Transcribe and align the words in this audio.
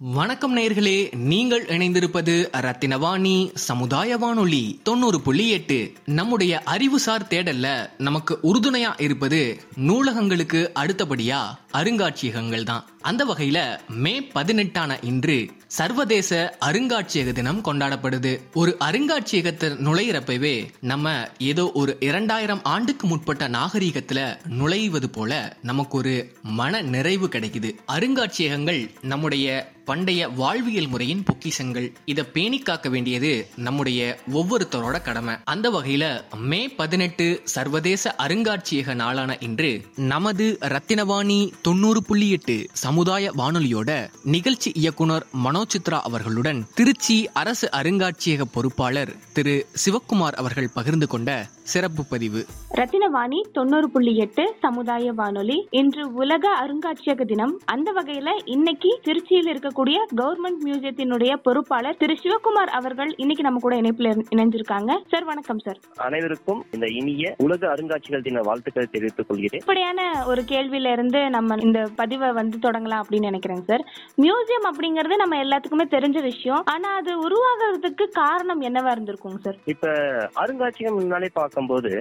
வணக்கம் 0.00 0.56
நேயர்களே 0.56 1.14
நீங்கள் 1.14 1.64
இணைந்திருப்பது 1.68 2.48
ரத்தினவாணி 2.52 3.50
சமுதாய 3.54 4.16
வானொலி 4.16 4.80
தொண்ணூறு 4.82 5.20
புள்ளி 5.20 5.48
எட்டு. 5.48 5.92
நம்முடைய 6.04 6.62
அறிவுசார் 6.64 7.26
தேடல்ல 7.30 7.88
நமக்கு 7.96 8.38
உறுதுணையா 8.42 9.00
இருப்பது 9.00 9.58
நூலகங்களுக்கு 9.86 10.70
அடுத்தபடியா 10.74 11.40
அருங்காட்சியகங்கள் 11.72 12.62
தான் 12.62 12.84
அந்த 13.08 13.24
வகையில 13.24 13.58
மே 13.88 14.20
பதினெட்டான 14.20 14.98
இன்று 15.02 15.36
சர்வதேச 15.66 16.58
அருங்காட்சியக 16.66 17.32
தினம் 17.32 17.64
கொண்டாடப்படுது. 17.64 18.32
ஒரு 18.54 18.76
அருங்காட்சியகத்தை 18.80 19.68
நுழையிறப்பவே 19.86 20.54
நம்ம 20.80 21.28
ஏதோ 21.38 21.70
ஒரு 21.74 21.96
இரண்டாயிரம் 22.00 22.62
ஆண்டுக்கு 22.64 23.06
முற்பட்ட 23.06 23.48
நாகரீகத்துல 23.48 24.20
நுழைவது 24.58 25.06
போல 25.06 25.56
நமக்கு 25.62 25.96
ஒரு 25.98 26.14
மன 26.42 26.80
நிறைவு 26.80 27.26
கிடைக்குது. 27.26 27.70
அருங்காட்சியகங்கள் 27.92 28.90
நம்முடைய 29.02 29.72
பண்டைய 29.84 30.28
வாழ்வியல் 30.28 30.88
முறையின் 30.88 31.24
பொக்கிஷங்கள். 31.28 31.86
இதை 32.04 32.24
பேணி 32.24 32.58
காக்க 32.58 32.88
வேண்டியது 32.88 33.30
நம்முடைய 33.56 34.18
ஒவ்வொருத்தரோட 34.32 35.02
கடமை. 35.02 35.34
அந்த 35.44 35.70
வகையில 35.70 36.04
மே 36.36 36.68
பதினெட்டு 36.68 37.40
சர்வதேச 37.44 38.14
அருங்காட்சியக 38.18 38.94
நாளான 38.94 39.36
இன்று 39.40 39.72
நமது 39.96 40.58
ரத்தினவாணி 40.60 41.52
தொண்ணூறு 41.62 42.02
புள்ளி 42.02 42.30
எட்டு 42.30 42.66
சமூக 42.72 42.96
சமுதாய 42.98 43.32
வானொலியோட 43.38 44.08
நிகழ்ச்சி 44.24 44.72
இயக்குனர் 44.74 45.26
மனோசித்ரா 45.44 46.00
அவர்களுடன் 46.02 46.64
திருச்சி 46.74 47.28
அரசு 47.32 47.70
அருங்காட்சியக 47.76 48.42
பொறுப்பாளர் 48.52 49.08
திரு 49.32 49.66
சிவக்குமார் 49.72 50.32
அவர்கள் 50.32 50.70
பகிர்ந்து 50.74 51.06
கொண்ட 51.06 51.44
சிறப்பு 51.62 52.04
பதிவு. 52.10 52.44
ரத்தினவாணி 52.74 53.50
தொண்ணூறு 53.52 53.90
புள்ளி 53.90 54.16
எட்டு 54.16 54.54
சமுதாய 54.60 55.12
வானொலி. 55.12 55.66
இன்று 55.70 56.12
உலக 56.12 56.48
அருங்காட்சியக 56.60 57.24
தினம். 57.24 57.60
அந்த 57.64 57.92
வகையில 57.92 58.42
இன்னைக்கு 58.44 59.00
திருச்சியில் 59.04 59.56
இருக்கக்கூடிய 59.56 59.94
கவர்மெண்ட் 60.16 60.58
மியூசியத்தினுடைய 60.64 61.34
பொறுப்பாளர் 61.34 61.96
திரு 61.96 62.16
சிவகுமார் 62.22 62.70
அவர்கள் 62.70 63.14
இன்னைக்கு 63.16 63.42
நம்ம 63.42 63.58
கூட 63.58 63.80
இணைப்புல 63.80 64.10
இணை- 64.14 64.24
இணைஞ்சிருக்காங்க. 64.36 64.98
சார் 65.08 65.24
வணக்கம் 65.24 65.58
சார். 65.58 65.78
அனைவருக்கும் 65.96 66.64
இந்த 66.70 66.86
இனிய 66.86 67.34
உலக 67.38 67.66
அருங்காட்சியகங்கள் 67.66 68.22
தின 68.22 68.40
வாழ்த்துக்களை 68.40 68.88
தெரிவித்துக் 68.92 69.28
கொள்கிறேன். 69.28 69.60
இப்படியான 69.60 70.26
ஒரு 70.26 70.42
கேள்வியில 70.42 70.92
இருந்து 70.92 71.30
நம்ம 71.30 71.54
இந்த 71.62 71.88
பதிவை 71.96 72.32
வந்து 72.32 72.58
தொடங்கலாம் 72.78 73.02
அப்படின்னு 73.02 73.28
நினைக்கிறேங்க 73.30 73.62
சார் 73.62 73.84
மியூசியம் 74.18 74.66
அப்படிங்கிறது 74.70 75.16
நம்ம 75.16 75.42
எல்லாத்துக்குமே 75.44 75.86
தெரிஞ்ச 75.90 76.22
விஷயம். 76.22 76.62
ஆனா 76.64 76.94
அது 76.94 77.12
உருவாகிறதுக்கு 77.28 78.04
காரணம் 78.12 78.62
என்னவா 78.62 78.92
இருந்திருக்குங்க 78.94 79.38
சார் 79.38 79.58
இப்ப 79.64 79.88
அருங்காட்சியகம் 80.36 80.98
முன்னாலே 80.98 81.28
பார்க்கும்போது 81.32 81.92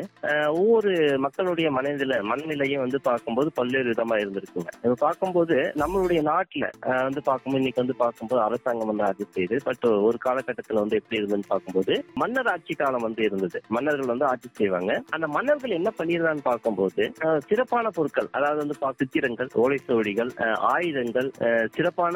ஒவ்வொரு 0.48 0.92
மக்களுடைய 1.20 1.72
மனநில 1.72 2.16
மனநிலையும் 2.22 2.80
வந்து 2.80 3.02
பார்க்கும்போது 3.02 3.52
பல்வேறு 3.54 3.92
விதமா 3.92 4.16
இருந்திருக்குங்க. 4.18 4.72
இப்ப 4.78 4.98
பார்க்கும்போது 5.00 5.56
நம்மளுடைய 5.76 6.22
நாட்டுல 6.30 6.66
வந்து 7.04 7.22
பார்க்கும்போது 7.22 7.64
இன்னைக்கு 7.64 7.82
வந்து 7.82 7.96
பார்க்கும்போது 7.96 8.42
அரசாங்கம் 8.42 8.88
வந்து 8.88 9.04
ஆட்சி 9.04 9.26
செய்யுது 9.36 9.58
பட் 9.64 9.86
ஒரு 10.08 10.18
காலகட்டத்துல 10.26 10.82
வந்து 10.84 10.96
எப்படி 10.96 11.22
இருந்ததுன்னு 11.22 11.48
பார்க்கும்போது 11.48 11.94
மன்னர் 12.14 12.48
ஆட்சி 12.48 12.74
காலம் 12.74 13.02
வந்து 13.02 13.24
இருந்தது. 13.24 13.58
மன்னர்கள் 13.68 14.12
வந்து 14.14 14.26
ஆட்சி 14.26 14.50
செய்வாங்க. 14.52 14.92
அந்த 15.10 15.28
மன்னர்கள் 15.28 15.78
என்ன 15.80 15.90
பண்ணிருந்தான்னு 15.98 16.42
பார்க்கும்போது 16.44 17.04
சிறப்பான 17.48 17.90
பொருட்கள் 17.90 18.28
அதாவது 18.32 18.58
வந்து 18.58 18.76
பா- 18.82 18.96
சித்திரங்கள் 18.98 19.50
ஓலை 19.54 19.78
சோழிகள் 19.78 20.32
ஆயுதங்கள் 20.70 21.30
அஹ், 21.42 21.68
சிறப்பான 21.74 22.16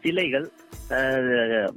சிலைகள் 0.00 0.46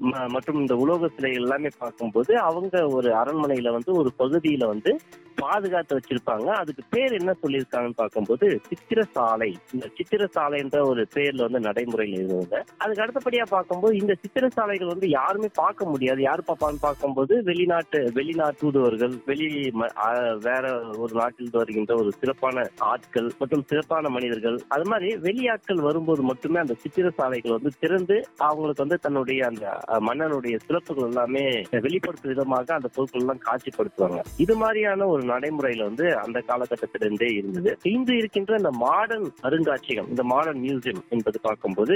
ம- 0.04 0.28
மற்றும் 0.28 0.60
இந்த 0.60 0.76
உலோக 0.76 1.10
சிலைகள் 1.10 1.42
எல்லாமே 1.42 1.70
பார்க்கும்போது 1.78 2.32
அவங்க 2.42 2.76
ஒரு 2.90 3.10
அரண்மனையில 3.16 3.72
வந்து 3.72 3.92
ஒரு 3.94 4.12
பகுதியில 4.18 4.66
வந்து 4.68 4.92
பாதுகாத்து 5.40 6.00
வச்சிருப்பாங்க. 6.00 6.46
அதுக்கு 6.46 6.84
பேர் 6.90 7.12
என்ன 7.12 7.36
சொல்லியிருக்காங்கன்னு 7.44 7.94
பார்க்கும்போது 7.96 8.62
சித்திரசாலை. 8.70 9.54
இந்த 9.74 9.90
சித்திரசாலைன்ற 9.98 10.88
ஒரு 10.88 11.08
பேர்ல 11.16 11.42
வந்து 11.42 11.60
நடைமுறையில் 11.60 12.24
இருந்தது 12.24 12.64
அதுக்கு 12.78 13.04
அடுத்தபடியா 13.04 13.46
பார்க்கும்போது 13.50 13.98
இந்த 13.98 14.16
சித்திரசாலைகள் 14.28 14.88
வந்து 14.88 15.10
யாருமே 15.10 15.50
பார்க்க 15.54 15.86
முடியாது. 15.86 16.22
யார் 16.22 16.42
பார்ப்பான்னு 16.42 16.78
பார்க்கும்போது 16.82 17.44
வெளிநாட்டு 17.44 18.12
வெளிநாட்டு 18.14 18.58
தூதுவர்கள் 18.60 19.14
வெளி 19.26 19.72
ம- 19.80 20.38
வேற 20.38 20.82
ஒரு 20.98 21.14
நாட்டில் 21.14 21.50
வருகின்ற 21.52 21.96
ஒரு 21.96 22.12
சிறப்பான 22.12 22.70
ஆட்கள் 22.78 23.32
மற்றும் 23.40 23.64
சிறப்பான 23.66 24.10
மனிதர்கள். 24.10 24.60
அது 24.68 24.90
மாதிரி 24.90 25.16
வெளியாட்கள் 25.16 25.82
வரும்போது 25.82 26.22
மட்டுமே 26.22 26.60
அந்த 26.60 26.76
சித்திரசாலைகள் 26.84 27.50
வந்து 27.50 27.70
திறந்து 27.80 28.28
அவங்களுக்கு 28.38 28.82
வந்து 28.82 29.00
தன்னுடைய 29.00 29.46
அந்த 29.46 29.80
மன்னனுடைய 29.88 30.58
சிறப்புகள் 30.58 31.08
எல்லாமே 31.08 31.62
வெளிப்படுத்தும் 31.72 32.32
விதமாக 32.32 32.74
அந்த 32.74 32.88
பொருட்கள் 32.88 33.22
எல்லாம் 33.22 33.40
காட்சிப்படுத்துவாங்க. 33.46 34.24
இது 34.38 34.56
மாதிரியான 34.56 35.06
ஒரு 35.06 35.24
நடைமுறையில 35.32 35.88
வந்து 35.90 36.06
அந்த 36.24 36.38
காலகட்டத்திலிருந்தே 36.50 37.30
இருந்தது. 37.40 37.72
இன்று 37.94 38.14
இருக்கின்ற 38.20 38.54
இந்த 38.62 38.72
மாடர்ன் 38.86 39.28
அருங்காட்சியகம் 39.48 40.10
இந்த 40.14 40.24
மாடர்ன் 40.34 40.62
மியூசியம் 40.66 41.02
என்பது 41.16 41.38
பார்க்கும்போது 41.48 41.96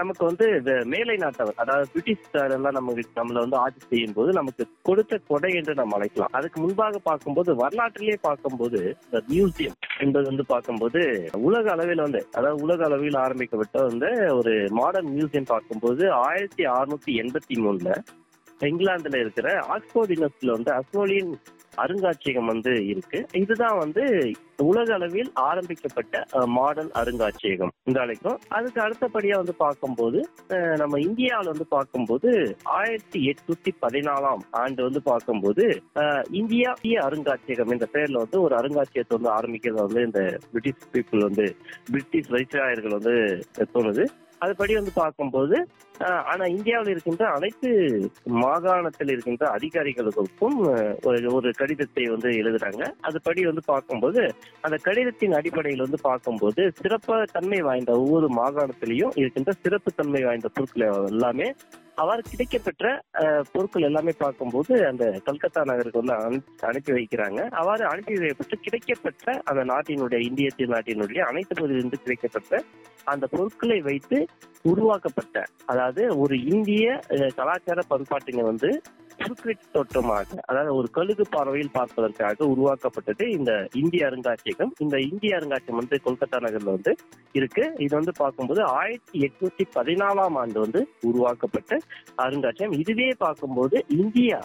நமக்கு 0.00 0.22
வந்து 0.30 0.46
மேலை 0.94 1.16
நாட்டவர் 1.24 1.60
அதாவது 1.64 1.86
பிரிட்டிஷ்கார் 1.94 2.54
எல்லாம் 2.56 2.78
நமக்கு 2.78 3.18
நம்மள 3.20 3.38
வந்து 3.44 3.60
ஆட்சி 3.64 3.82
செய்யும் 3.92 4.16
போது 4.18 4.30
நமக்கு 4.40 4.62
கொடுத்த 4.88 5.20
கொடை 5.30 5.50
என்று 5.60 5.74
நம்ம 5.80 5.96
அழைக்கலாம். 5.98 6.34
அதுக்கு 6.38 6.58
முன்பாக 6.64 7.00
பார்க்கும்போது 7.08 7.50
வரலாற்றிலேயே 7.62 8.18
பார்க்கும்போது 8.28 8.80
இந்த 9.06 9.20
மியூசியம் 9.32 9.76
என்பது 10.04 10.26
வந்து 10.30 10.44
பார்க்கும்போது 10.52 11.00
உலக 11.48 11.66
அளவில் 11.74 12.04
வந்து 12.06 12.22
அதாவது 12.38 12.62
உலக 12.66 12.82
அளவில் 12.88 13.20
ஆரம்பிக்கப்பட்ட 13.24 13.82
வந்து 13.90 14.10
ஒரு 14.38 14.54
மாடர்ன் 14.80 15.12
மியூசியம் 15.16 15.52
பார்க்கும்போது 15.52 16.04
ஆயிரத்தி 16.26 16.64
அறுநூத்தி 16.76 17.12
எண்பத்தி 17.22 17.56
மூணுல 17.64 17.90
இங்கிலாந்துல 18.60 19.18
இருக்கிற 19.22 19.48
ஆக்ஸ்போர்ட் 19.74 20.12
யூனிவர்சிட்டியில 20.12 20.56
வந்து 20.56 20.70
அஸ்மோலியன் 20.78 21.32
அருங்காட்சியகம் 21.76 22.50
வந்து 22.52 22.72
இருக்கு. 22.86 23.18
இதுதான் 23.42 23.78
வந்து 23.78 24.04
உலக 24.62 24.94
அளவில் 24.94 25.30
ஆரம்பிக்கப்பட்ட 25.48 26.22
மாடல் 26.46 26.90
அருங்காட்சியகம் 27.00 27.72
இந்த 27.84 27.98
அழைக்கும். 28.00 28.38
அதுக்கு 28.48 28.80
அடுத்தபடியா 28.80 29.36
வந்து 29.36 29.54
பார்க்கும்போது 29.54 30.20
நம்ம 30.76 30.98
இந்தியாவில் 30.98 31.52
வந்து 31.52 31.66
பார்க்கும்போது 31.68 32.30
ஆயிரத்தி 32.78 33.20
எட்நூத்தி 33.32 33.72
பதினாலாம் 33.82 34.42
ஆண்டு 34.50 34.82
வந்து 34.82 35.02
பார்க்கும்போது 35.02 35.66
இந்தியா 36.30 36.70
இந்திய 36.78 37.00
அருங்காட்சியகம் 37.00 37.70
என்ற 37.70 37.86
பெயர்ல 37.92 38.22
வந்து 38.22 38.40
ஒரு 38.40 38.54
அருங்காட்சியகத்தை 38.56 39.16
வந்து 39.18 39.30
ஆரம்பிக்கிறது 39.30 39.84
வந்து 39.86 40.02
இந்த 40.02 40.22
பிரிட்டிஷ் 40.52 40.88
பீப்புள் 40.92 41.26
வந்து 41.28 41.46
பிரிட்டிஷ் 41.90 42.30
வைசிராயர்கள் 42.30 42.96
வந்து 42.98 43.14
தோணுது 43.74 44.04
அதுபடி 44.40 44.74
வந்து 44.74 44.92
பார்க்கும்போது 44.92 45.56
ஆனா 46.24 46.44
இந்தியாவில் 46.46 46.90
இருக்கின்ற 46.90 47.24
அனைத்து 47.28 47.70
மாகாணத்தில் 48.26 49.08
இருக்கின்ற 49.08 49.44
அதிகாரிகளுக்கும் 49.50 50.58
ஒரு 51.02 51.32
ஒரு 51.32 51.50
கடிதத்தை 51.52 52.04
வந்து 52.06 52.28
எழுதுறாங்க. 52.28 52.82
அதுபடி 53.02 53.42
வந்து 53.44 53.62
பார்க்கும்போது 53.66 54.22
அந்த 54.60 54.76
கடிதத்தின் 54.76 55.32
அடிப்படையில் 55.32 55.80
வந்து 55.80 56.00
பார்க்கும்போது 56.02 56.72
சிறப்பு 56.82 57.16
தன்மை 57.32 57.60
வாய்ந்த 57.60 57.92
ஒவ்வொரு 57.92 58.28
மாகாணத்திலையும் 58.34 59.16
இருக்கின்ற 59.16 59.52
சிறப்பு 59.62 59.92
தன்மை 59.92 60.22
வாய்ந்த 60.24 60.48
பொருட்கள் 60.48 61.06
எல்லாமே 61.08 61.48
அவ்வாறு 61.98 62.22
கிடைக்கப்பெற்ற 62.24 62.86
அஹ், 63.20 63.44
பொருட்கள் 63.52 63.86
எல்லாமே 63.86 64.12
பார்க்கும்போது 64.18 64.72
அந்த 64.88 65.04
கல்கத்தா 65.26 65.62
நகருக்கு 65.68 66.00
வந்து 66.00 66.14
அனுப்பி- 66.20 66.66
அனுப்பி 66.68 66.92
வைக்கிறாங்க. 66.92 67.40
அவ்வாறு 67.54 67.84
அனுப்பி 67.88 68.14
வைக்கப்பட்டு 68.16 68.56
கிடைக்கப்பெற்ற 68.64 69.26
அந்த 69.44 69.62
நாட்டினுடைய 69.70 70.20
இந்திய 70.28 70.46
நாட்டினுடைய 70.72 71.20
அனைத்து 71.28 71.52
பகுதியிலிருந்து 71.54 72.02
கிடைக்கப்பட்ட 72.04 72.52
அந்த 73.06 73.26
பொருட்களை 73.32 73.78
வைத்து 73.82 74.18
உருவாக்கப்பட்ட 74.64 75.36
அதாவது 75.66 76.02
ஒரு 76.22 76.36
இந்திய 76.50 76.86
அஹ், 77.14 77.32
கலாச்சார 77.36 77.80
பண்பாட்டினை 77.90 78.44
வந்து 78.44 78.70
குறுக்கிட்டு 79.18 79.66
தோற்றமாக 79.72 80.16
அதாவது 80.48 80.72
ஒரு 80.74 80.88
கழுகு 80.92 81.24
பார்வையில் 81.32 81.72
பார்ப்பதற்காக 81.72 82.06
உருவாக்கப்பட்டது 82.52 83.24
இந்த 83.32 83.50
இந்திய 83.80 84.02
அருங்காட்சியகம். 84.08 84.72
இந்த 84.84 84.96
இந்திய 85.08 85.36
அருங்காட்சியகம் 85.38 85.80
வந்து 85.80 85.96
கொல்கத்தா 86.04 86.38
நகர்ல 86.44 86.74
வந்து 86.76 86.92
இருக்கு. 87.34 87.64
இது 87.84 87.92
வந்து 87.96 88.12
பார்க்கும்போது 88.18 88.60
ஆயிரத்தி 88.76 89.18
எட்நூத்தி 89.26 89.64
பதினாலாம் 89.74 90.36
ஆண்டு 90.40 90.58
வந்து 90.64 90.80
உருவாக்கப்பட்ட 91.08 91.72
அருங்காட்சியகம் 92.24 92.78
இதுவே 92.80 93.08
பார்க்கும்போது 93.22 93.76
இந்தியா 93.98 94.38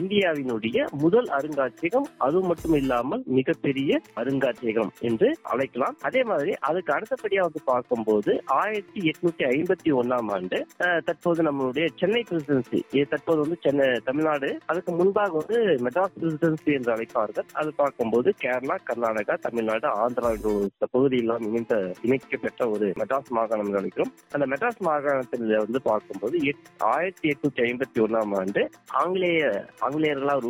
இந்தியாவினுடைய 0.00 0.68
முதல் 1.02 1.28
அருங்காட்சியகம். 1.36 2.06
அது 2.26 2.38
மட்டும் 2.48 2.76
இல்லாமல் 2.80 3.22
மிகப்பெரிய 3.36 3.90
அருங்காட்சியகம் 4.20 4.92
என்று 5.08 5.28
அழைக்கலாம். 5.52 5.96
அதே 6.08 6.22
மாதிரி 6.30 6.52
அதுக்கு 6.68 6.92
அடுத்தபடியா 6.96 7.42
வந்து 7.46 7.62
பார்க்கும்போது 7.70 8.30
ஆயிரத்தி 8.60 9.00
எட்நூத்தி 9.10 9.44
ஐம்பத்தி 9.52 9.90
ஒன்னாம் 10.00 10.30
ஆண்டு 10.34 10.58
அஹ், 10.84 11.00
தற்போது 11.06 11.40
நம்மளுடைய 11.48 11.86
சென்னை 12.00 12.22
பிரசிடென்சி 12.28 12.80
தற்போது 13.12 13.40
வந்து 13.44 13.58
சென்னை 13.64 13.86
தமிழ்நாடு. 14.10 14.58
அதுக்கு 14.66 14.92
முன்பாக 14.92 15.30
வந்து 15.30 15.58
மெட்ராஸ் 15.60 16.14
பிரசிடென்சி 16.20 16.72
என்று 16.72 16.94
அழைப்பார்கள் 16.94 17.46
அது 17.52 17.72
பார்க்கும்போது 17.76 18.34
கேரளா 18.42 18.76
கர்நாடகா 18.86 19.34
தமிழ்நாடு 19.34 19.88
ஆந்திரா 19.88 20.30
என்ற 20.34 20.52
ஒரு 20.52 20.70
பகுதியெல்லாம் 20.90 21.40
இணைந்த 21.40 21.92
இணைக்கப்பட்ட 22.02 22.68
ஒரு 22.68 22.86
மெட்ராஸ் 22.86 23.28
மாகாணம் 23.28 23.66
என்று 23.66 23.80
அழைக்கிறோம். 23.80 24.12
அந்த 24.30 24.46
மெட்ராஸ் 24.46 24.78
மாகாணத்தில் 24.78 25.56
வந்து 25.56 25.82
பார்க்கும்போது 25.82 26.38
எட்- 26.38 26.68
ஆயிரத்தி 26.78 27.28
எட்நூத்தி 27.28 27.58
ஐம்பத்தி 27.58 27.98
ஒன்னாம் 27.98 28.38
ஆண்டு 28.38 28.70
ஆங்கிலேய 28.90 29.64
ஆங்கிலேயர்களால் 29.80 30.42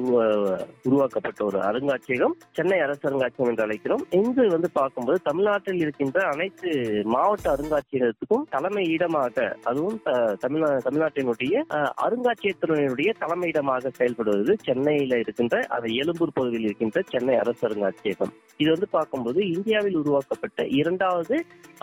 உருவாக்கப்பட்ட 0.84 1.44
ஒரு 1.44 1.58
அருங்காட்சியகம் 1.58 2.34
சென்னை 2.52 2.78
அரசு 2.78 3.08
அருங்காட்சியகம் 3.08 3.48
என்று 3.48 3.66
அழைக்கிறோம். 3.66 4.02
இங்கு 4.10 4.48
வந்து 4.48 4.70
பார்க்கும்போது 4.70 5.20
தமிழ்நாட்டில் 5.22 5.80
இருக்கின்ற 5.80 6.22
அனைத்து 6.22 7.00
மாவட்ட 7.04 7.56
அருங்காட்சியகத்துக்கும் 7.56 8.44
தலைமை 8.50 8.84
இடமாக 8.88 9.56
அதுவும் 9.64 10.00
த- 10.04 10.36
தமிழ்நா 10.46 10.78
தமிழ்நாட்டினுடைய 10.88 11.54
அருங்காட்சியகத்தினுடைய 12.02 13.14
தலைமை 13.18 13.49
இடமாக 13.50 13.92
செயல்படுவது 13.98 14.52
சென்னையில 14.66 15.18
இருக்கின்ற 15.24 15.56
அந்த 15.76 15.88
எழும்பூர் 16.02 16.36
பகுதியில் 16.38 16.68
இருக்கின்ற 16.68 17.00
சென்னை 17.12 17.34
அரசு 17.42 17.62
அருங்காட்சியகம். 17.68 18.32
இது 18.62 18.68
வந்து 18.74 18.88
பார்க்கும்போது 18.94 19.40
இந்தியாவில் 19.54 19.98
உருவாக்கப்பட்ட 20.00 20.64
இரண்டாவது 20.80 21.36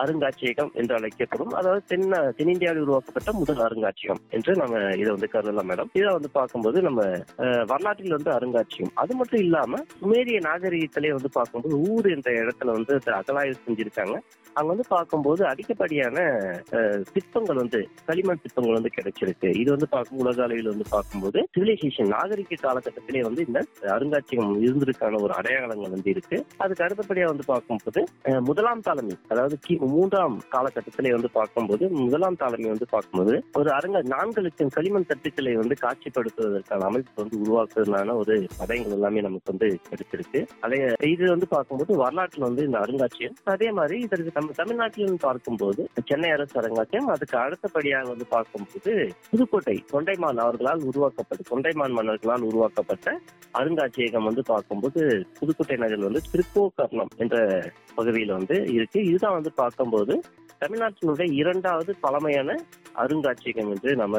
அருங்காட்சியகம் 0.04 0.72
என்று 0.80 0.94
அழைக்கப்படும் 0.98 1.54
அதாவது 1.60 1.82
தென் 1.92 2.08
தென்னிந்தியாவில் 2.40 2.84
உருவாக்கப்பட்ட 2.86 3.30
முதல் 3.40 3.64
அருங்காட்சியகம் 3.68 4.22
என்று 4.38 4.52
நம்ம 4.62 4.82
இதை 5.02 5.10
வந்து 5.16 5.30
கருதலாம் 5.36 5.70
மேடம். 5.72 5.90
இதை 6.00 6.10
வந்து 6.18 6.30
பார்க்கும்போது 6.40 6.82
நம்ம 6.88 7.02
வரலாற்றில் 7.72 8.18
வந்து 8.18 8.32
அருங்காட்சியகம். 8.38 8.94
அது 9.04 9.16
மட்டும் 9.20 9.44
இல்லாம 9.46 9.82
சுமேரிய 10.02 10.40
நாகரிகத்திலே 10.50 11.14
வந்து 11.18 11.32
பார்க்கும்போது 11.38 11.78
ஊர் 11.92 12.10
என்ற 12.16 12.30
இடத்துல 12.44 12.76
வந்து 12.78 12.94
அதை 13.00 13.14
அகலாய்வு 13.22 13.64
செஞ்சிருக்காங்க. 13.68 14.18
அங்க 14.58 14.70
வந்து 14.74 14.86
பார்க்கும்போது 14.94 15.42
அதிகப்படியான 15.50 16.18
சிற்பங்கள் 17.12 17.60
வந்து 17.64 17.80
களிமண் 18.08 18.42
சிற்பங்கள் 18.44 18.78
வந்து 18.78 18.92
கிடைச்சிருக்கு. 18.96 19.50
இது 19.62 19.70
வந்து 19.76 19.88
பார்க்கும் 19.96 20.22
உலக 20.24 20.42
அளவில் 20.46 20.72
வந்து 20.74 20.88
பார்க்கும்போது 20.94 21.40
சிவிலைசேஷன் 21.58 22.12
நாகரிக 22.14 22.58
காலகட்டத்திலே 22.64 23.22
வந்து 23.28 23.42
இந்த 23.48 23.60
அருங்காட்சியகம் 23.96 24.52
இருந்திருக்கான 24.66 25.22
ஒரு 25.22 25.34
அடையாளங்கள் 25.34 25.94
வந்து 25.96 26.10
இருக்கு. 26.14 26.38
அதுக்கு 26.58 26.84
அடுத்தபடியா 26.86 27.28
வந்து 27.32 27.46
பார்க்கும்போது 27.48 28.02
முதலாம் 28.48 28.84
தலைமை 28.88 29.16
அதாவது 29.28 29.56
கிமு 29.66 29.88
மூன்றாம் 29.94 30.36
காலகட்டத்திலே 30.56 31.12
வந்து 31.16 31.30
பார்க்கும்போது 31.38 31.86
முதலாம் 32.02 32.38
தலைமை 32.44 32.68
வந்து 32.74 32.88
பார்க்கும்போது 32.92 33.34
ஒரு 33.60 33.70
அரங்க 33.78 34.02
நான்கு 34.14 34.42
லட்சம் 34.42 34.72
களிமண் 34.76 35.08
தட்டுக்களை 35.10 35.54
வந்து 35.54 35.78
காட்சிப்படுத்துவதற்கான 35.86 36.88
அமைப்பு 36.90 37.22
வந்து 37.24 37.38
உருவாக்குறதுனால 37.44 38.16
ஒரு 38.22 38.36
தடயங்கள் 38.60 38.96
எல்லாமே 38.98 39.24
நமக்கு 39.28 39.52
வந்து 39.54 39.70
கிடைச்சிருக்கு. 39.90 40.42
அதே 40.66 40.80
இது 41.14 41.32
வந்து 41.34 41.50
பார்க்கும்போது 41.56 41.92
வரலாற்றுல 42.04 42.48
வந்து 42.50 42.66
இந்த 42.70 42.80
அருங்காட்சியகம் 42.84 43.52
அதே 43.56 43.72
மாதிரி 43.72 43.98
இதற்கு 44.08 44.38
நம்ம 44.40 44.56
தமிழ்நாட்டிலும் 44.62 45.22
பார்க்கும்போது 45.28 45.82
சென்னை 46.12 46.32
அரசு 46.38 46.56
அருங்காட்சியகம் 46.62 47.12
அதுக்கு 47.16 47.38
அடுத்தபடியாக 47.46 48.10
வந்து 48.14 48.28
பார்க்கும்போது 48.36 48.94
புதுக்கோட்டை 49.32 49.78
தொண்டைமான் 49.94 50.44
அவர்களால் 50.46 50.88
உருவாக்கப்பட்ட 50.92 51.44
தொண்டைமான் 51.48 51.96
மன்னர்களால் 51.98 52.48
உருவாக்கப்பட்ட 52.48 53.08
அருங்காட்சியகம் 53.54 54.28
வந்து 54.30 54.44
பார்க்கும்போது 54.48 55.02
புதுக்கோட்டை 55.38 55.78
நகரில் 55.78 56.08
வந்து 56.10 56.22
திருக்கோக்கர்ணம் 56.32 57.12
என்ற 57.18 57.38
பகுதியில் 57.96 58.38
வந்து 58.38 58.56
இருக்கு. 58.74 59.00
இதுதான் 59.08 59.38
வந்து 59.38 59.54
பார்க்கும்போது 59.56 60.16
தமிழ்நாட்டினுடைய 60.62 61.28
இரண்டாவது 61.34 61.92
பழமையான 62.02 62.52
அருங்காட்சியகம் 62.96 63.72
என்று 63.74 63.92
நம்ம 63.96 64.16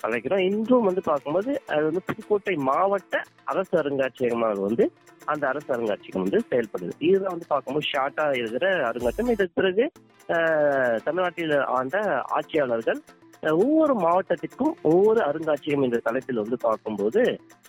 அழைக்கிறோம். 0.00 0.44
இன்றும் 0.48 0.86
வந்து 0.88 1.02
பார்க்கும்போது 1.02 1.52
அது 1.68 1.84
வந்து 1.88 2.02
புதுக்கோட்டை 2.08 2.54
மாவட்ட 2.68 3.14
அரசு 3.44 3.74
அருங்காட்சியகமாக 3.80 4.60
வந்து 4.66 4.84
அந்த 5.26 5.44
அரசு 5.48 5.68
அருங்காட்சியகம் 5.74 6.24
வந்து 6.24 6.40
செயல்படுது. 6.50 6.92
இதுதான் 7.06 7.34
வந்து 7.34 7.48
பார்க்கும்போது 7.48 7.86
ஷார்ட்டா 7.92 8.26
இருக்கிற 8.40 8.66
அருங்காட்சியகம். 8.88 9.34
இதற்கு 9.34 9.58
பிறகு 9.60 9.86
ஆஹ், 10.28 10.96
தமிழ்நாட்டில் 11.04 11.52
ஆண்ட 11.74 11.96
ஆட்சியாளர்கள் 12.36 13.00
ஒவ்வொரு 13.54 13.94
மாவட்டத்திற்கும் 14.00 14.72
ஒவ்வொரு 14.88 15.20
அருங்காட்சியகம் 15.26 15.84
என்ற 15.86 15.98
தலைப்பில் 16.04 16.40
வந்து 16.42 16.58
பார்க்கும்போது 16.64 17.20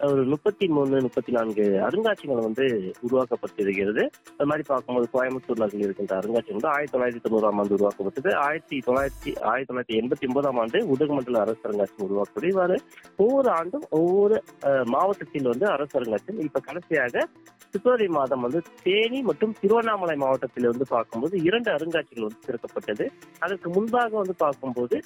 ஒரு 0.08 0.22
முப்பத்தி 0.32 0.66
மூணு 0.74 1.02
முப்பத்தி 1.06 1.32
நான்கு 1.32 1.66
அருங்காட்சியங்கள் 1.88 2.48
வந்து 2.48 2.66
உருவாக்கப்பட்டிருக்கிறது. 3.08 4.04
அது 4.34 4.48
மாதிரி 4.50 4.66
பார்க்கும்போது 4.68 5.08
கோயம்புத்தூர் 5.14 5.62
நகரில் 5.64 5.86
இருக்கின்ற 5.88 6.14
அருங்காட்சியகம் 6.20 6.58
வந்து 6.58 6.72
ஆயிரத்தி 6.74 6.94
தொள்ளாயிரத்தி 6.94 7.24
தொண்ணூறாம் 7.26 7.60
ஆண்டு 7.60 7.76
உருவாக்கப்பட்டது. 7.78 8.32
ஆயிரத்தி 8.46 8.78
தொள்ளாயிரத்தி 8.88 9.32
ஆயிரத்தி 9.48 9.70
தொள்ளாயிரத்தி 9.72 10.00
எண்பத்தி 10.02 10.28
ஒன்பதாம் 10.30 10.60
ஆண்டு 10.60 10.80
உதகமண்டல 10.94 11.42
அரசு 11.46 11.62
அருங்காட்சியகம் 11.66 12.08
உருவாக்கப்பட்டு 12.08 12.52
இவ்வாறு 12.54 12.78
ஒவ்வொரு 13.20 13.50
ஆண்டும் 13.58 13.86
ஒவ்வொரு 13.98 14.38
அஹ், 14.68 14.88
மாவட்டத்தில் 14.94 15.52
வந்து 15.52 15.68
அரசு 15.76 15.94
அருங்காட்சியகம் 16.00 16.46
இப்ப 16.48 16.62
கடைசியாக 16.68 17.26
பிப்ரவரி 17.74 18.08
மாதம் 18.16 18.44
வந்து 18.46 18.60
தேனி 18.84 19.20
மற்றும் 19.28 19.56
திருவண்ணாமலை 19.60 20.16
மாவட்டத்தில் 20.18 20.70
வந்து 20.70 20.86
பார்க்கும்போது 20.92 21.36
இரண்டு 21.48 21.70
அருங்காட்சியகம் 21.74 21.96
வந்து 22.28 22.46
திறக்கப்பட்டது. 22.46 23.06
அதற்கு 23.40 23.68
முன்பாக 23.70 24.12
வந்து 24.18 24.36
பார்க்கும்போது 24.40 24.98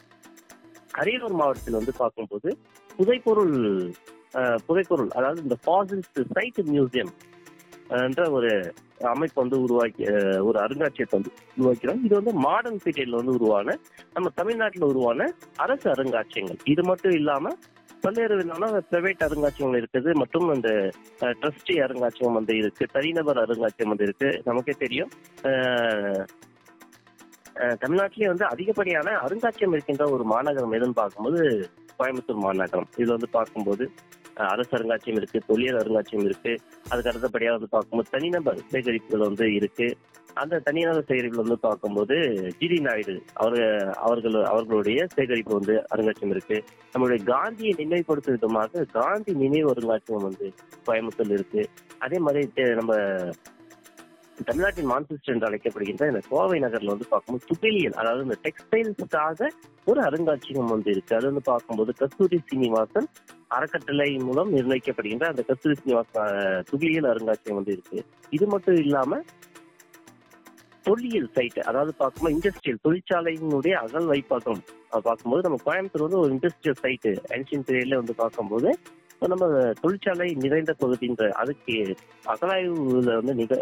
அரியலூர் 0.99 1.39
மாவட்டத்தில் 1.41 1.79
வந்து 1.79 1.93
பார்க்கும்போது 2.01 2.49
புதைப்பொருள் 2.97 3.57
புதைப்பொருள் 4.67 5.11
அதாவது 5.17 5.39
இந்த 5.45 5.57
ஃபாசில்ஸ் 5.65 6.19
சைட் 6.35 6.61
மியூசியம் 6.71 7.11
என்ற 8.07 8.23
ஒரு 8.37 8.51
அமைப்பு 9.11 9.37
வந்து 9.41 9.57
உருவாக்கி 9.65 10.03
ஒரு 10.47 10.57
அருங்காட்சியகத்தை 10.63 11.17
வந்து 11.17 11.31
உருவாக்கிறோம். 11.57 12.01
இது 12.05 12.13
வந்து 12.19 12.33
மாடர்ன் 12.45 12.81
பீரியட்ல 12.83 13.19
வந்து 13.21 13.35
உருவான 13.39 13.75
நம்ம 14.15 14.29
தமிழ்நாட்டில் 14.39 14.89
உருவான 14.91 15.29
அரசு 15.63 15.87
அருங்காட்சியகங்கள். 15.93 16.59
இது 16.73 16.83
மட்டும் 16.89 17.15
இல்லாம 17.19 17.53
பல்வேறு 18.03 18.35
விதமான 18.41 18.79
பிரைவேட் 18.91 19.25
அருங்காட்சியங்கள் 19.25 19.79
இருக்குது 19.81 20.11
மற்றும் 20.21 20.47
இந்த 20.55 20.69
ட்ரஸ்டி 21.41 21.75
அருங்காட்சியகம் 21.85 22.39
வந்து 22.39 22.55
இருக்கு 22.61 22.85
தனிநபர் 22.95 23.41
அருங்காட்சியகம் 23.43 23.93
வந்து 23.93 24.07
இருக்கு. 24.09 24.29
நமக்கே 24.49 24.75
தெரியும். 24.85 25.11
தமிழ்நாட்டிலேயே 27.81 28.31
வந்து 28.33 28.45
அதிகப்படியான 28.53 29.09
அருங்காட்சியகம் 29.25 29.75
இருக்கின்ற 29.75 30.05
ஒரு 30.15 30.23
மாநகரம் 30.33 30.75
எதுன்னு 30.77 30.99
பார்க்கும்போது 31.01 31.41
கோயம்புத்தூர் 31.99 32.45
மாநகரம். 32.47 32.87
இதுல 32.99 33.15
வந்து 33.17 33.29
பார்க்கும்போது 33.37 33.85
அரசு 34.53 34.73
அருங்காட்சியம் 34.77 35.19
இருக்கு 35.19 35.39
தொழில் 35.49 35.79
அருங்காட்சியம் 35.81 36.25
இருக்கு. 36.27 36.51
அதுக்கு 36.89 37.09
அடுத்தபடியாக 37.11 37.55
வந்து 37.57 37.69
பார்க்கும்போது 37.75 38.09
தனிநபர் 38.15 38.61
சேகரிப்புகள் 38.73 39.27
வந்து 39.27 39.45
இருக்கு. 39.59 39.87
அந்த 40.41 40.61
தனிநபர் 40.67 41.07
சேகரிப்புகள் 41.09 41.45
வந்து 41.45 41.59
பார்க்கும்போது 41.67 42.15
ஜிடி 42.59 42.77
நாயுடு 42.87 43.15
அவர் 43.43 43.57
அவர்கள் 44.07 44.37
அவர்களுடைய 44.51 44.99
சேகரிப்பு 45.15 45.53
வந்து 45.59 45.75
அருங்காட்சியம் 45.93 46.33
இருக்கு. 46.35 46.57
நம்மளுடைய 46.93 47.21
காந்தியை 47.31 47.73
நினைவுபடுத்தும் 47.81 48.37
விதமாக 48.37 48.85
காந்தி 48.99 49.33
நினைவு 49.43 49.71
அருங்காட்சியகம் 49.73 50.27
வந்து 50.29 50.47
கோயம்புத்தூர் 50.89 51.35
இருக்கு. 51.39 51.63
அதே 52.05 52.19
மாதிரி 52.27 52.65
நம்ம 52.81 52.93
தமிழ்நாட்டின் 54.47 54.89
மான்செஸ்டர் 54.91 55.33
என்று 55.33 55.47
அழைக்கப்படுகின்ற 55.47 56.07
இந்த 56.11 56.21
கோவை 56.29 56.57
நகர்ல 56.63 56.93
வந்து 56.93 57.07
பார்க்கும்போது 57.09 57.47
துகிலியல் 57.51 57.97
அதாவது 58.01 58.25
இந்த 58.27 58.37
டெக்ஸ்டைல்ஸுக்காக 58.45 59.49
ஒரு 59.89 59.99
அருங்காட்சியகம் 60.07 60.73
வந்து 60.73 60.89
இருக்கு. 60.93 61.15
அது 61.17 61.25
வந்து 61.31 61.43
பார்க்கும்போது 61.51 61.93
கஸ்தூரி 62.01 62.39
சீனிவாசன் 62.49 63.07
அறக்கட்டளை 63.57 64.09
மூலம் 64.27 64.51
நிர்ணயிக்கப்படுகின்ற 64.57 65.27
அந்த 65.31 65.43
கஸ்தூரி 65.49 65.77
சீனிவாசன் 65.81 66.29
துகிலியல் 66.71 67.09
அருங்காட்சியகம் 67.13 67.59
வந்து 67.61 67.75
இருக்கு. 67.77 67.99
இது 68.37 68.47
மட்டும் 68.53 68.79
இல்லாம 68.85 69.21
தொல்லியல் 70.85 71.31
சைட் 71.33 71.59
அதாவது 71.69 71.91
பார்க்கும்போது 71.97 72.35
இண்டஸ்ட்ரியல் 72.35 72.83
தொழிற்சாலையினுடைய 72.85 73.73
அகல் 73.83 74.07
வைப்பாக்கம். 74.13 74.61
பார்க்கும்போது 75.07 75.45
நம்ம 75.47 75.59
கோயம்புத்தூர் 75.67 76.05
வந்து 76.05 76.21
ஒரு 76.23 76.31
இண்டஸ்ட்ரியல் 76.35 76.81
சைட்டு 76.83 77.11
ஆன்சியன் 77.35 77.65
பீரியட்ல 77.67 77.99
வந்து 78.01 78.15
பார்க்கும்போது 78.21 78.69
நம்ம 79.29 79.47
தொழிற்சாலை 79.81 80.27
நிறைந்த 80.43 80.71
பகுதின்ற 80.81 81.23
அதுக்கு 81.41 81.73
அகலாய்வுல 82.33 83.15
வந்து 83.19 83.33
நிக 83.39 83.57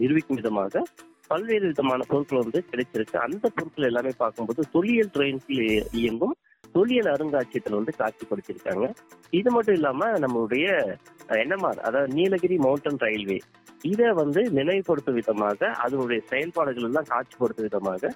நிரூபிக்கும் 0.00 0.38
விதமாக 0.40 0.82
பல்வேறு 1.30 1.64
விதமான 1.70 2.02
பொருட்கள் 2.10 2.40
வந்து 2.42 2.60
கிடைச்சிருக்கு. 2.70 3.16
அந்த 3.26 3.44
பொருட்கள் 3.56 3.88
எல்லாமே 3.88 4.12
பார்க்கும்போது 4.22 4.60
தொல்லியல் 4.74 5.12
துறையில் 5.14 5.62
இயங்கும் 6.00 6.34
தொல்லியல் 6.74 7.10
அருங்காட்சியத்தில் 7.14 7.78
வந்து 7.78 7.92
காட்சிப்படுத்தியிருக்காங்க. 8.00 8.86
இது 9.38 9.48
மட்டும் 9.54 9.76
இல்லாம 9.78 10.10
நம்மளுடைய 10.24 10.66
என்எம்ஆர் 11.42 11.80
அதாவது 11.88 12.14
நீலகிரி 12.18 12.58
மவுண்டன் 12.66 13.02
ரயில்வே 13.06 13.38
இதை 13.90 14.08
வந்து 14.22 14.42
நினைவுபடுத்தும் 14.58 15.18
விதமாக 15.20 15.70
அதனுடைய 15.84 16.20
செயல்பாடுகள் 16.32 16.88
எல்லாம் 16.90 17.10
காட்சிப்படுத்தும் 17.12 17.68
விதமாக 17.68 18.12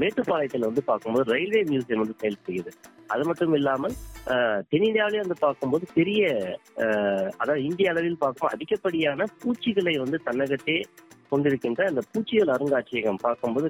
மேட்டுப்பாளையத்தில் 0.00 0.68
வந்து 0.68 0.84
பார்க்கும்போது 0.90 1.32
ரயில்வே 1.34 1.62
மியூசியம் 1.70 2.02
வந்து 2.02 2.20
செயல்படுகிறது. 2.22 2.72
அது 3.08 3.24
மட்டும் 3.24 3.54
இல்லாமல் 3.54 3.94
தென்னிந்தியாவிலே 4.70 5.18
வந்து 5.18 5.36
பார்க்கும்போது 5.40 5.86
பெரிய 5.94 6.22
அஹ், 6.78 7.30
அதாவது 7.36 7.64
இந்திய 7.64 7.90
அளவில் 7.90 8.18
பார்க்கும் 8.18 8.48
அதிகப்படியான 8.48 9.26
பூச்சிகளை 9.42 9.98
வந்து 9.98 10.22
தன்னகத்தே 10.22 10.78
கொண்டிருக்கின்ற 11.34 11.82
அந்த 11.92 12.04
பூச்சியல் 12.12 12.54
அருங்காட்சியகம் 12.56 13.24
பார்க்கும்போது 13.26 13.68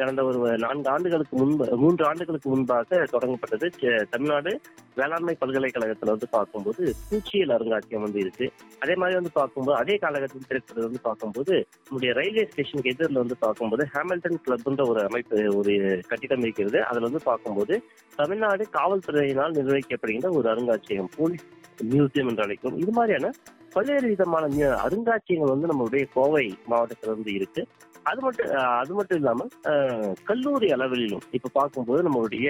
கடந்த 0.00 0.20
ஒரு 0.26 0.38
நான்கு 0.62 0.88
ஆண்டுகளுக்கு 0.92 1.34
முன்பு 1.40 1.64
மூன்று 1.80 2.02
ஆண்டுகளுக்கு 2.08 2.48
முன்பாக 2.52 2.98
தொடங்கப்பட்டது. 3.12 3.66
தமிழ்நாடு 4.12 4.52
வேளாண்மை 4.98 5.34
பல்கலைக்கழகத்துல 5.40 6.12
வந்து 6.14 6.28
பார்க்கும்போது 6.36 6.82
பூச்சியல் 7.08 7.52
அருங்காட்சியகம் 7.56 8.06
வந்து 8.06 8.20
இருக்கு. 8.24 8.46
அதே 8.84 8.94
மாதிரி 9.00 9.18
வந்து 9.18 9.32
பார்க்கும்போது 9.40 9.76
அதே 9.80 9.96
காலகட்டத்தில் 10.04 10.48
திரைப்படத்தில் 10.50 10.88
வந்து 10.88 11.02
பார்க்கும்போது 11.08 11.54
நம்முடைய 11.88 12.12
ரயில்வே 12.20 12.44
ஸ்டேஷனுக்கு 12.52 12.92
எதிரில் 12.94 13.22
வந்து 13.22 13.36
பார்க்கும்போது 13.44 13.84
ஹேமில்டன் 13.94 14.40
கிளப்ன்ற 14.46 14.86
ஒரு 14.92 15.02
அமைப்பு 15.08 15.42
ஒரு 15.58 15.74
கட்டிடம் 16.12 16.46
இருக்கிறது. 16.46 16.80
அதுல 16.88 17.06
வந்து 17.08 17.22
பார்க்கும்போது 17.30 17.76
தமிழ்நாடு 18.20 18.66
காவல்துறையினால் 18.78 19.56
நிர்வகிக்கப்படுகின்ற 19.58 20.30
ஒரு 20.40 20.48
அருங்காட்சியகம் 20.54 21.12
போலீஸ் 21.18 21.46
மியூசியம் 21.92 22.30
என்று 22.32 22.44
அழைக்கும். 22.46 22.76
இது 22.84 22.92
மாதிரியான 22.98 23.32
பல்வேறு 23.76 24.06
விதமான 24.10 24.44
அருங்காட்சியங்கள் 24.44 24.84
அருங்காட்சியகங்கள் 24.84 25.52
வந்து 25.52 25.70
நம்மளுடைய 25.70 26.04
கோவை 26.14 26.42
மாவட்டத்துல 26.70 27.14
வந்து 27.14 27.30
இருக்கு. 27.38 27.62
அது 28.06 28.20
மட்டும் 28.22 28.50
அஹ், 28.56 28.74
அது 28.80 28.92
மட்டும் 28.96 29.18
இல்லாமல் 29.20 29.50
அஹ், 29.70 30.12
கல்லூரி 30.28 30.68
அளவிலும் 30.76 31.24
இப்ப 31.36 31.50
பார்க்கும்போது 31.56 32.00
நம்மளுடைய 32.06 32.48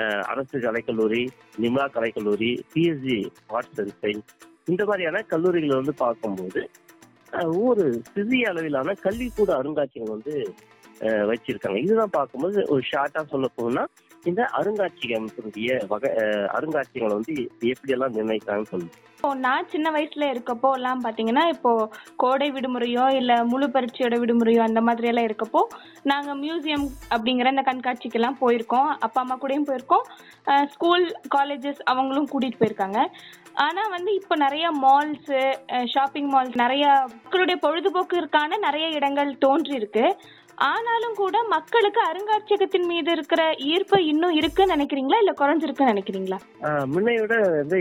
அஹ், 0.00 0.22
அரசு 0.32 0.56
கலைக்கல்லூரி 0.64 1.22
நிம்லா 1.62 1.86
கலைக்கல்லூரி 1.94 2.50
பிஎஸ்ஜி 2.72 3.18
ஆர்ட்ஸ் 3.52 3.80
அண்ட் 3.82 3.96
சயின்ஸ் 4.02 4.30
இந்த 4.68 4.82
மாதிரியான 4.86 5.22
கல்லூரிகள் 5.30 5.78
வந்து 5.78 5.94
பார்க்கும்போது 6.00 6.62
ஒரு 7.64 7.84
சிறிய 8.10 8.44
அளவிலான 8.50 8.94
கல்விக்கூட 9.04 9.50
அருங்காட்சியகம் 9.58 10.14
வந்து 10.14 10.34
அஹ், 11.00 11.24
வச்சிருக்காங்க. 11.28 11.78
இதுதான் 11.84 12.14
பார்க்கும்போது 12.14 12.58
ஒரு 12.72 12.82
ஷார்ட்டா 12.88 13.22
சொல்ல 13.30 13.46
போகணும்னா 13.52 13.84
இந்த 14.28 14.42
அருங்காட்சியகத்தினுடைய 14.58 15.68
வகை 15.92 16.10
அருங்காட்சியகங்களை 16.56 17.14
வந்து 17.18 17.34
எப்படி 17.72 17.94
எல்லாம் 17.94 18.16
நிர்ணயிக்கிறாங்கன்னு 18.16 18.72
சொல்லுங்க. 18.72 18.96
இப்போ 19.16 19.30
நான் 19.46 19.68
சின்ன 19.72 19.88
வயசுல 19.94 20.26
இருக்கப்போ 20.32 20.68
எல்லாம் 20.76 21.00
பாத்தீங்கன்னா 21.04 21.42
இப்போ 21.54 21.72
கோடை 22.22 22.46
விடுமுறையோ 22.52 23.04
இல்ல 23.18 23.32
முழு 23.50 23.66
பரீட்சையோட 23.74 24.16
விடுமுறையோ 24.20 24.60
அந்த 24.66 24.80
மாதிரி 24.86 25.10
எல்லாம் 25.10 25.28
இருக்கப்போ 25.28 25.62
நாங்க 26.10 26.34
மியூசியம் 26.44 26.86
அப்படிங்கிற 27.14 27.52
அந்த 27.52 27.64
கண்காட்சிக்கெல்லாம் 27.66 28.40
போயிருக்கோம். 28.42 28.88
அப்பா 29.06 29.20
அம்மா 29.24 29.36
கூடயும் 29.42 29.68
போயிருக்கோம். 29.70 30.06
ஸ்கூல் 30.74 31.04
காலேஜஸ் 31.36 31.82
அவங்களும் 31.92 32.30
கூட்டிட்டு 32.32 32.60
போயிருக்காங்க. 32.62 33.00
ஆனா 33.66 33.82
வந்து 33.94 34.10
இப்போ 34.20 34.34
நிறைய 34.44 34.66
மால்ஸ் 34.84 35.30
ஷாப்பிங் 35.94 36.30
மால்ஸ் 36.34 36.56
நிறைய 36.64 36.84
மக்களுடைய 37.14 37.56
பொழுதுபோக்கிற்கான 37.64 38.58
நிறைய 38.66 38.86
இடங்கள் 38.98 39.32
தோன்றி 39.44 39.74
இருக்கு 39.80 40.04
ஆனாலும் 40.68 41.14
கூட 41.20 41.36
மக்களுக்கு 41.52 42.00
அருங்காட்சியகத்தின் 42.08 42.86
மீது 42.90 43.10
இருக்கிற 43.16 43.42
ஈர்ப்பு 43.70 43.98
இன்னும் 44.10 44.34
இருக்குன்னு 44.38 44.74
நினைக்கிறீங்களா? 44.74 45.18
இல்ல 45.22 45.32
குறைஞ்சிருக்குன்னு 45.40 45.92
நினைக்கிறீங்களா? 45.92 46.38
முன்னையோட 46.94 47.34
வந்து 47.60 47.78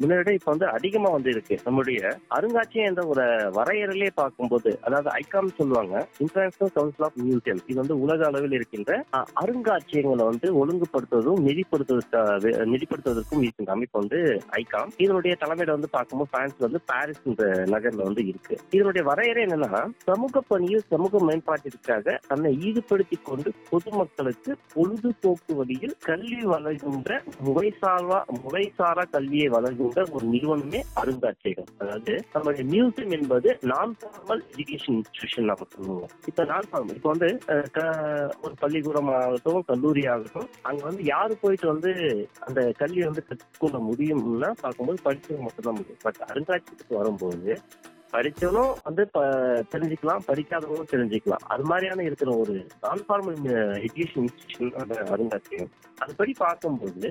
முன்னையோட 0.00 0.30
இப்ப 0.38 0.48
வந்து 0.52 0.66
அதிகமா 0.76 1.08
வந்து 1.16 1.30
இருக்கு. 1.34 1.56
நம்முடைய 1.66 2.00
அருங்காட்சியம் 2.36 2.88
என்ற 2.90 3.02
ஒரு 3.12 3.24
வரையறையிலே 3.58 4.10
பார்க்கும்போது 4.20 4.70
அதாவது 4.86 5.10
ஐகாம் 5.20 5.50
சொல்லுவாங்க 5.58 5.94
இன்டர்நேஷனல் 6.24 6.74
கவுன்சில் 6.76 7.06
ஆஃப் 7.08 7.18
மியூசியம் 7.24 7.62
இது 7.70 7.78
வந்து 7.82 7.96
உலக 8.04 8.26
அளவில் 8.30 8.56
இருக்கின்ற 8.58 8.92
அருங்காட்சியகங்களை 9.42 10.26
வந்து 10.30 10.48
ஒழுங்குபடுத்துவதும் 10.62 11.42
நிதிப்படுத்துவதற்கு 11.48 12.16
நிதிப்படுத்துவதற்கும் 12.72 13.44
இருக்கின்ற 13.46 13.72
அமைப்பு 13.76 13.98
வந்து 14.02 14.20
ஐகாம் 14.62 14.92
இதனுடைய 15.04 15.34
தலைமையில 15.42 15.76
வந்து 15.78 15.92
பார்க்கும்போது 15.96 16.32
பிரான்ஸ் 16.34 16.66
வந்து 16.66 16.82
பாரிஸ் 16.90 17.22
என்ற 17.28 17.44
நகர்ல 17.74 18.02
வந்து 18.08 18.24
இருக்கு. 18.30 18.54
இதனுடைய 18.76 19.02
வரையறை 19.10 19.40
என்னன்னா 19.46 19.82
சமூக 20.08 20.44
பணியில் 20.50 20.88
சமூக 20.92 21.18
மேம்பாட்டிற்காக 21.50 22.18
தன்னை 22.28 22.58
ஈடுபடுத்திக் 22.60 23.24
கொண்டு 23.24 23.52
பொதுமக்களுக்கு 23.70 24.56
பொழுதுபோக்கு 24.74 25.54
வழியில் 25.54 25.96
கல்வி 26.00 26.42
வழங்குகின்ற 26.44 27.22
முறைசாரா 27.44 28.22
முறைசாரா 28.48 29.10
கல்வியை 29.10 29.48
வழங்குகின்ற 29.48 30.06
ஒரு 30.10 30.26
நிறுவனமே 30.26 30.84
அருங்காட்சியகம். 31.02 31.66
அதாவது 31.78 32.24
நம்முடைய 32.32 32.64
மியூசியம் 32.70 33.10
என்பது 33.10 33.58
நான் 33.60 33.96
ஃபார்மல் 34.00 34.42
எஜுகேஷன் 34.56 35.00
இன்ஸ்டிடியூஷன் 35.00 35.44
நம்ம 35.44 35.66
சொல்லுவோம். 35.68 36.08
இப்ப 36.26 36.44
நான் 36.44 36.62
ஃபார்மல் 36.72 36.94
இப்ப 36.94 37.10
வந்து 37.10 37.38
க- 37.72 38.34
ஒரு 38.42 38.54
பள்ளிக்கூடம் 38.58 39.08
ஆகட்டும் 39.08 39.64
கல்லூரி 39.66 40.06
ஆகட்டும் 40.06 40.48
அங்க 40.62 40.84
வந்து 40.84 41.04
யாரு 41.04 41.36
போயிட்டு 41.36 41.66
வந்து 41.66 41.92
அந்த 42.40 42.72
கல்வியை 42.78 43.04
வந்து 43.04 43.24
கற்றுக்கொள்ள 43.26 43.92
முடியும்னா 43.92 44.50
பார்க்கும்போது 44.60 45.02
படிச்சவங்க 45.04 45.40
மட்டும்தான் 45.40 45.74
முடியும். 45.74 45.96
பட் 46.02 46.20
அருங்காட்சியகத்துக்கு 46.32 46.94
வரும்போது 46.94 47.58
படிச்சவனும் 48.12 48.72
வந்து 48.84 49.08
ப- 49.08 49.24
தெரிஞ்சுக்கலாம் 49.72 50.22
படிக்காதவங்களும் 50.26 50.90
தெரிஞ்சுக்கலாம். 50.90 51.44
அது 51.46 51.62
மாதிரியான 51.62 52.02
இருக்கிற 52.02 52.36
ஒரு 52.36 52.54
நான் 52.80 53.04
ஃபார்மல் 53.08 53.38
எஜுகேஷன் 53.84 54.24
இன்ஸ்டிடியூஷன் 54.24 55.02
அருங்காட்சியகம் 55.14 55.72
அதுபடி 56.00 56.34
பார்க்கும்போது 56.38 57.10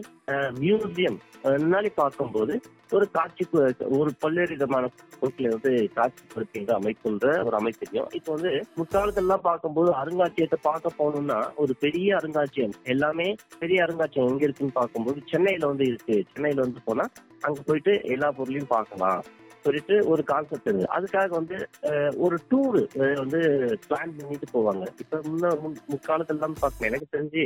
மியூசியம் 0.59 1.17
முன்னாடி 1.43 1.89
பார்க்கும்போது 1.95 2.53
ஒரு 2.91 3.11
காட்சி 3.11 3.43
ஒரு 3.89 4.11
பல்வேறு 4.19 4.47
விதமான 4.47 4.85
பொருட்களை 5.19 5.49
வந்து 5.49 5.71
காட்சிப்படுத்துகின்ற 5.95 6.71
அமைப்புன்ற 6.79 7.45
ஒரு 7.45 7.55
அமைப்பையும் 7.55 8.07
இப்போ 8.11 8.33
வந்து 8.33 8.51
முற்காலத்தெல்லாம் 8.77 9.41
பார்க்கும்போது 9.41 9.91
அருங்காட்சியகத்தை 9.91 10.59
பார்க்க 10.61 10.97
போகணும்னா 10.99 11.39
ஒரு 11.55 11.75
பெரிய 11.79 12.15
அருங்காட்சியகம் 12.15 12.77
எல்லாமே 12.83 13.35
பெரிய 13.59 13.83
அருங்காட்சியகம் 13.83 14.31
எங்க 14.33 14.43
இருக்குன்னு 14.43 14.73
பார்க்கும்போது 14.73 15.21
சென்னையில 15.25 15.67
வந்து 15.67 15.85
இருக்கு. 15.85 16.25
சென்னையில 16.33 16.61
வந்து 16.61 16.79
போனா 16.85 17.05
அங்க 17.41 17.61
போயிட்டு 17.65 18.01
எல்லா 18.03 18.31
பொருளையும் 18.31 18.67
பார்க்கலாம். 18.67 19.21
சொல்லிட்டு 19.65 19.95
ஒரு 20.05 20.23
கான்செப்ட் 20.23 20.67
இருக்கு 20.67 20.93
அதுக்காக 20.95 21.29
வந்து 21.31 21.57
ஒரு 22.17 22.37
டூர் 22.51 22.77
வந்து 23.15 23.39
பிளான் 23.85 24.15
பண்ணிட்டு 24.17 24.47
போவாங்க. 24.53 24.83
இப்ப 24.99 25.21
முன்ன 25.25 25.51
முன்- 25.61 25.83
முற்காலத்துல 25.89 26.49
பார்க்கணும் 26.55 26.89
எனக்கு 26.89 27.13
தெரிஞ்சு 27.15 27.43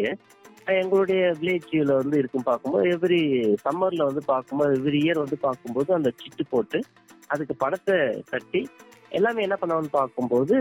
எங்களுடைய 0.73 1.21
வில்லேஜ்ல 1.33 1.93
வந்து 1.95 2.17
இருக்கும் 2.17 2.43
பார்க்கும்போது 2.43 2.89
எவ்ரி 2.89 3.21
சம்மர்ல 3.63 4.03
வந்து 4.03 4.21
பார்க்கும்போது 4.25 4.77
எவ்ரி 4.77 4.99
இயர் 5.01 5.23
வந்து 5.23 5.39
பார்க்கும்போது 5.39 5.93
அந்த 5.93 6.11
சிட்டு 6.19 6.43
போட்டு 6.49 6.79
அதுக்கு 7.27 7.55
பணத்தை 7.55 7.97
கட்டி 8.29 8.61
எல்லாமே 9.17 9.43
என்ன 9.45 9.55
பண்ணுவாங்கன்னு 9.61 9.93
பார்க்கும்போது 9.97 10.55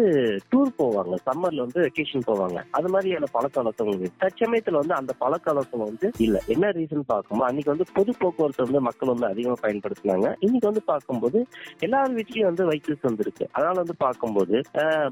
டூர் 0.52 0.70
போவாங்க. 0.80 1.14
சம்மர்ல 1.28 1.64
வந்து 1.64 1.80
வெக்கேஷன் 1.84 2.26
போவாங்க. 2.30 2.58
அது 2.78 2.88
மாதிரியான 2.94 3.28
பழக்க 3.36 3.62
வழக்கங்கள் 3.62 4.12
தற்சமயத்துல 4.22 4.80
வந்து 4.82 4.94
அந்த 4.98 5.12
பழக்க 5.22 5.52
வழக்கம் 5.52 5.84
வந்து 5.88 6.06
இல்ல. 6.26 6.36
என்ன 6.54 6.70
ரீசன் 6.78 7.06
பார்க்கும்போது 7.12 7.48
அன்னைக்கு 7.48 7.72
வந்து 7.74 7.86
பொது 7.96 8.12
போக்குவரத்து 8.22 8.66
வந்து 8.66 8.80
மக்கள் 8.88 9.12
வந்து 9.12 9.26
அதிகமா 9.30 9.56
பயன்படுத்தினாங்க. 9.64 10.28
இன்னைக்கு 10.46 10.70
வந்து 10.70 10.82
பார்க்கும்போது 10.92 11.38
எல்லார் 11.86 12.16
வீட்லயும் 12.18 12.50
வந்து 12.50 12.66
வைக்கிள்ஸ் 12.70 13.06
வந்துருக்கு. 13.08 13.46
அதனால 13.56 13.76
வந்து 13.82 13.96
பார்க்கும்போது 14.04 14.56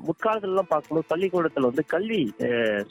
முற்காலத்துல 0.09 0.52
எல்லாம் 0.54 0.70
பார்க்கும்போது 0.75 1.09
பள்ளிக்கூடத்துல 1.12 1.70
வந்து 1.70 1.85
கல்வி 1.94 2.20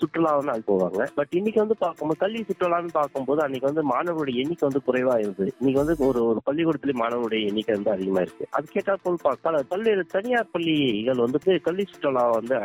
சுற்றுலா 0.01 0.33
வந்து 0.39 0.53
அது 0.55 0.63
போவாங்க. 0.71 1.01
பட் 1.19 1.33
இன்னைக்கு 1.39 1.63
வந்து 1.63 1.77
பார்க்கும்போது 1.85 2.21
கல்வி 2.25 2.43
சுற்றுலான்னு 2.49 2.93
பார்க்கும்போது 2.99 3.43
அன்னைக்கு 3.45 3.69
வந்து 3.71 3.85
மாணவருடைய 3.93 4.43
எண்ணிக்கை 4.43 4.65
வந்து 4.69 4.83
குறைவா 4.89 5.15
இருந்தது 5.23 5.51
இன்னைக்கு 5.59 5.79
வந்து 5.83 5.95
ஒரு 6.09 6.19
ஒரு 6.31 6.41
பள்ளிக்கூடத்துல 6.49 6.95
மாணவருடைய 7.03 7.49
எண்ணிக்கை 7.51 7.73
வந்து 7.77 7.93
அதிகமா 7.95 8.23
இருக்கு 8.25 8.47
அது 8.57 8.67
கேட்டா 8.75 8.95
போல் 9.03 9.23
பார்க்க 9.27 9.63
பல்வேறு 9.73 10.03
தனியார் 10.15 10.38
பள்ளிகள் 10.51 11.23
வந்துட்டு 11.23 11.51
கல்வி 11.61 11.85
சுற்றுலா 11.85 12.23
வந்து 12.31 12.55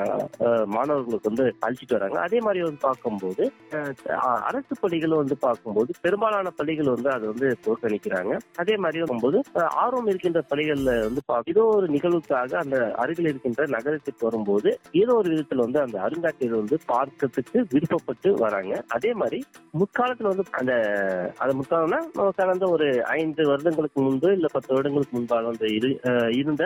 மாணவர்களுக்கு 0.75 1.31
வந்து 1.31 1.47
அழிச்சிட்டு 1.65 1.97
வராங்க. 1.97 2.19
அதே 2.21 2.39
மாதிரி 2.41 2.63
வந்து 2.65 2.81
பார்க்கும்போது 2.81 3.43
அரசு 4.45 4.75
பள்ளிகளும் 4.81 5.21
வந்து 5.21 5.37
பார்க்கும்போது 5.39 5.91
பெரும்பாலான 6.03 6.53
பள்ளிகள் 6.59 6.93
வந்து 6.93 7.11
அதை 7.11 7.27
வந்து 7.29 7.49
புறக்கணிக்கிறாங்க 7.65 8.33
அதே 8.59 8.77
மாதிரி 8.79 9.03
வரும்போது 9.05 9.39
ஆர்வம் 9.83 10.09
இருக்கின்ற 10.09 10.41
பள்ளிகள்ல 10.51 10.95
வந்து 11.03 11.23
பா- 11.29 11.43
ஏதோ 11.47 11.65
ஒரு 11.73 11.87
நிகழ்வுக்காக 11.89 12.53
அந்த 12.59 12.77
அருகில் 12.99 13.31
இருக்கின்ற 13.31 13.67
நகரத்துக்கு 13.75 14.23
வரும்போது 14.25 14.69
ஏதோ 14.97 15.13
ஒரு 15.15 15.29
விதத்துல 15.33 15.65
வந்து 15.65 15.81
அந்த 15.81 15.97
அருங்காட்சியகம் 16.05 16.63
வந்து 16.63 16.79
பார்க்கறதுக்கு 16.89 17.59
விருப்பப்பட்டு 17.73 18.13
வராங்க. 18.39 18.63
அதே 18.95 19.13
மாதிரி 19.15 19.39
முற்காலத்துல 19.79 20.31
வந்து 20.33 20.45
அந்த 20.59 20.73
அது 21.39 21.53
முற்காலம்னா 21.55 22.01
கடந்த 22.39 22.65
ஒரு 22.69 22.87
ஐந்து 23.15 23.43
வருடங்களுக்கு 23.47 24.01
முன்பு 24.01 24.29
இல்ல 24.33 24.49
பத்து 24.53 24.71
வருடங்களுக்கு 24.75 25.17
முன்பாக 25.17 25.47
வந்து 25.47 25.67
இரு- 25.77 25.99
அஹ், 26.05 26.31
இருந்த 26.37 26.63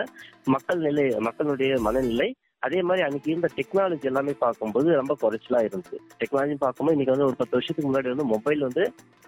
மக்கள் 0.47 0.79
நிலை 0.79 0.98
மக்களுடைய 1.27 1.73
மனநிலை 1.87 2.29
அதே 2.67 2.79
மாதிரி 2.81 3.03
அன்னைக்கு 3.05 3.29
இருந்த 3.31 3.49
டெக்னாலஜி 3.57 4.07
எல்லாமே 4.09 4.33
பார்க்கும்போது 4.39 4.89
ரொம்ப 4.99 5.13
குறைச்சலா 5.21 5.59
இருந்துச்சு. 5.67 5.97
டெக்னாலஜி 6.21 6.55
பார்க்கும்போது 6.63 6.95
இன்னைக்கு 6.95 7.13
வந்து 7.15 7.27
ஒரு 7.29 7.37
பத்து 7.41 7.55
வருஷத்துக்கு 7.57 7.89
முன்னாடி 7.89 8.11
வந்து 8.13 8.25
மொபைல் 8.33 8.65
வந்து 8.67 8.83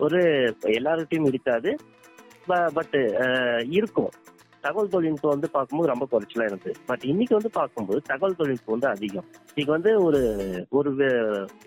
ஒரு 0.05 0.19
எல்லார்கிட்டையும் 0.77 1.29
இருக்காது. 1.31 1.71
பட் 2.77 2.97
இருக்கும். 3.79 4.11
தகவல் 4.65 4.91
தொழில்நுட்பம் 4.93 5.33
வந்து 5.33 5.47
பார்க்கும்போது 5.53 5.91
ரொம்ப 5.91 6.05
குறைச்சலா 6.11 6.45
இருந்தது 6.49 6.73
பட் 6.89 7.03
இன்னைக்கு 7.11 7.33
வந்து 7.37 7.51
பார்க்கும்போது 7.57 7.99
தகவல் 8.09 8.37
தொழில்நுட்பம் 8.39 8.75
வந்து 8.75 8.89
அதிகம். 8.93 9.27
இன்னைக்கு 9.51 9.71
வந்து 9.77 9.91
ஒரு 10.07 10.21
ஒரு 10.79 10.91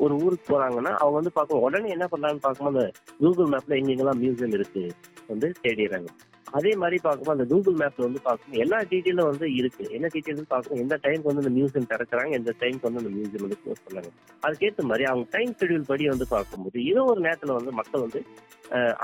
ஒரு 0.05 0.15
ஊருக்கு 0.25 0.47
போறாங்கன்னா 0.53 0.93
அவங்க 1.01 1.17
வந்து 1.21 1.33
பார்க்கும் 1.39 1.65
உடனே 1.69 1.91
என்ன 1.97 2.07
பண்ணலாம்னு 2.13 2.45
பார்க்கும்போது 2.47 2.85
கூகுள் 3.23 3.53
மேப்ல 3.55 3.79
எங்கெங்கெல்லாம் 3.81 4.23
மியூசியம் 4.23 4.57
இருக்கு 4.59 4.85
வந்து 5.33 5.49
தேடிடுறாங்க. 5.65 6.11
அதே 6.55 6.73
மாதிரி 6.81 6.97
பார்க்கும்போது 7.05 7.35
அந்த 7.37 7.47
கூகுள் 7.51 7.77
மேப்ல 7.81 8.07
வந்து 8.07 8.21
பார்க்கணும் 8.25 8.61
எல்லா 8.65 8.79
டீட்டெயிலும் 8.91 9.29
வந்து 9.31 9.47
இருக்கு. 9.59 9.85
என்ன 9.97 10.07
டீட்டெயில்ஸ் 10.15 10.49
பார்க்கணும் 10.49 10.83
எந்த 10.85 10.97
டைமுக்கு 11.05 11.31
வந்து 11.31 11.43
இந்த 11.45 11.53
மியூசியம் 11.57 11.89
திறக்கிறாங்க 11.93 12.33
எந்த 12.33 12.53
டைம்க்கு 12.61 12.87
வந்து 12.89 13.03
அந்த 13.03 13.13
மியூசியம் 13.17 13.45
வந்து 13.47 13.59
க்ளோஸ் 13.63 13.85
பண்ணாங்க 13.87 14.11
அதுக்கேற்ற 14.43 14.85
மாதிரி 14.91 15.07
அவங்க 15.11 15.27
டைம் 15.35 15.55
ஷெடியூல் 15.61 15.89
படி 15.91 16.05
வந்து 16.09 16.29
பார்க்கும்போது 16.35 16.79
ஏதோ 16.91 17.05
ஒரு 17.13 17.23
நேரத்துல 17.27 17.57
வந்து 17.59 17.73
மக்கள் 17.73 18.05
வந்து 18.07 18.23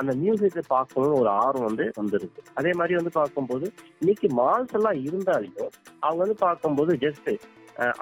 அந்த 0.00 0.12
மியூசியத்தை 0.21 0.64
பார்க்கணும்னு 0.69 1.21
ஒரு 1.23 1.30
ஆர்வம் 1.40 1.69
வந்து 1.71 1.87
வந்துருக்கு. 2.00 2.42
அதே 2.54 2.73
மாதிரி 2.78 2.95
வந்து 2.95 3.12
பார்க்கும்போது 3.12 3.66
இன்னைக்கு 4.02 4.28
மால்ஸ் 4.40 4.76
எல்லாம் 4.78 5.00
இருந்தாலையும் 5.07 5.73
அவங்க 6.02 6.21
வந்து 6.25 6.38
பார்க்கும்போது 6.47 6.95
ஜஸ்ட் 7.07 7.30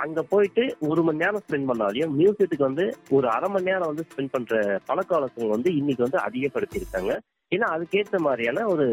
அங்க 0.02 0.20
போயிட்டு 0.30 0.62
ஒரு 0.88 1.00
மணி 1.02 1.22
நேரம் 1.24 1.42
ஸ்பெண்ட் 1.44 1.68
பண்ணாலையும் 1.70 2.14
மியூசியத்துக்கு 2.18 2.68
வந்து 2.68 2.84
ஒரு 3.16 3.26
அரை 3.34 3.48
மணி 3.48 3.68
நேரம் 3.70 3.90
வந்து 3.90 4.06
ஸ்பெண்ட் 4.08 4.32
பண்ற 4.32 4.54
பழக்க 4.86 5.10
வழக்கங்கள் 5.16 5.54
வந்து 5.56 5.70
இன்னைக்கு 5.76 6.06
வந்து 6.06 6.18
அதிகப்படுத்தி 6.18 6.80
இருக்காங்க 6.80 7.12
ஏன்னா 7.52 7.66
அதுக்கேற்ற 7.74 8.16
மாதிரியான 8.20 8.64
ஒரு 8.68 8.86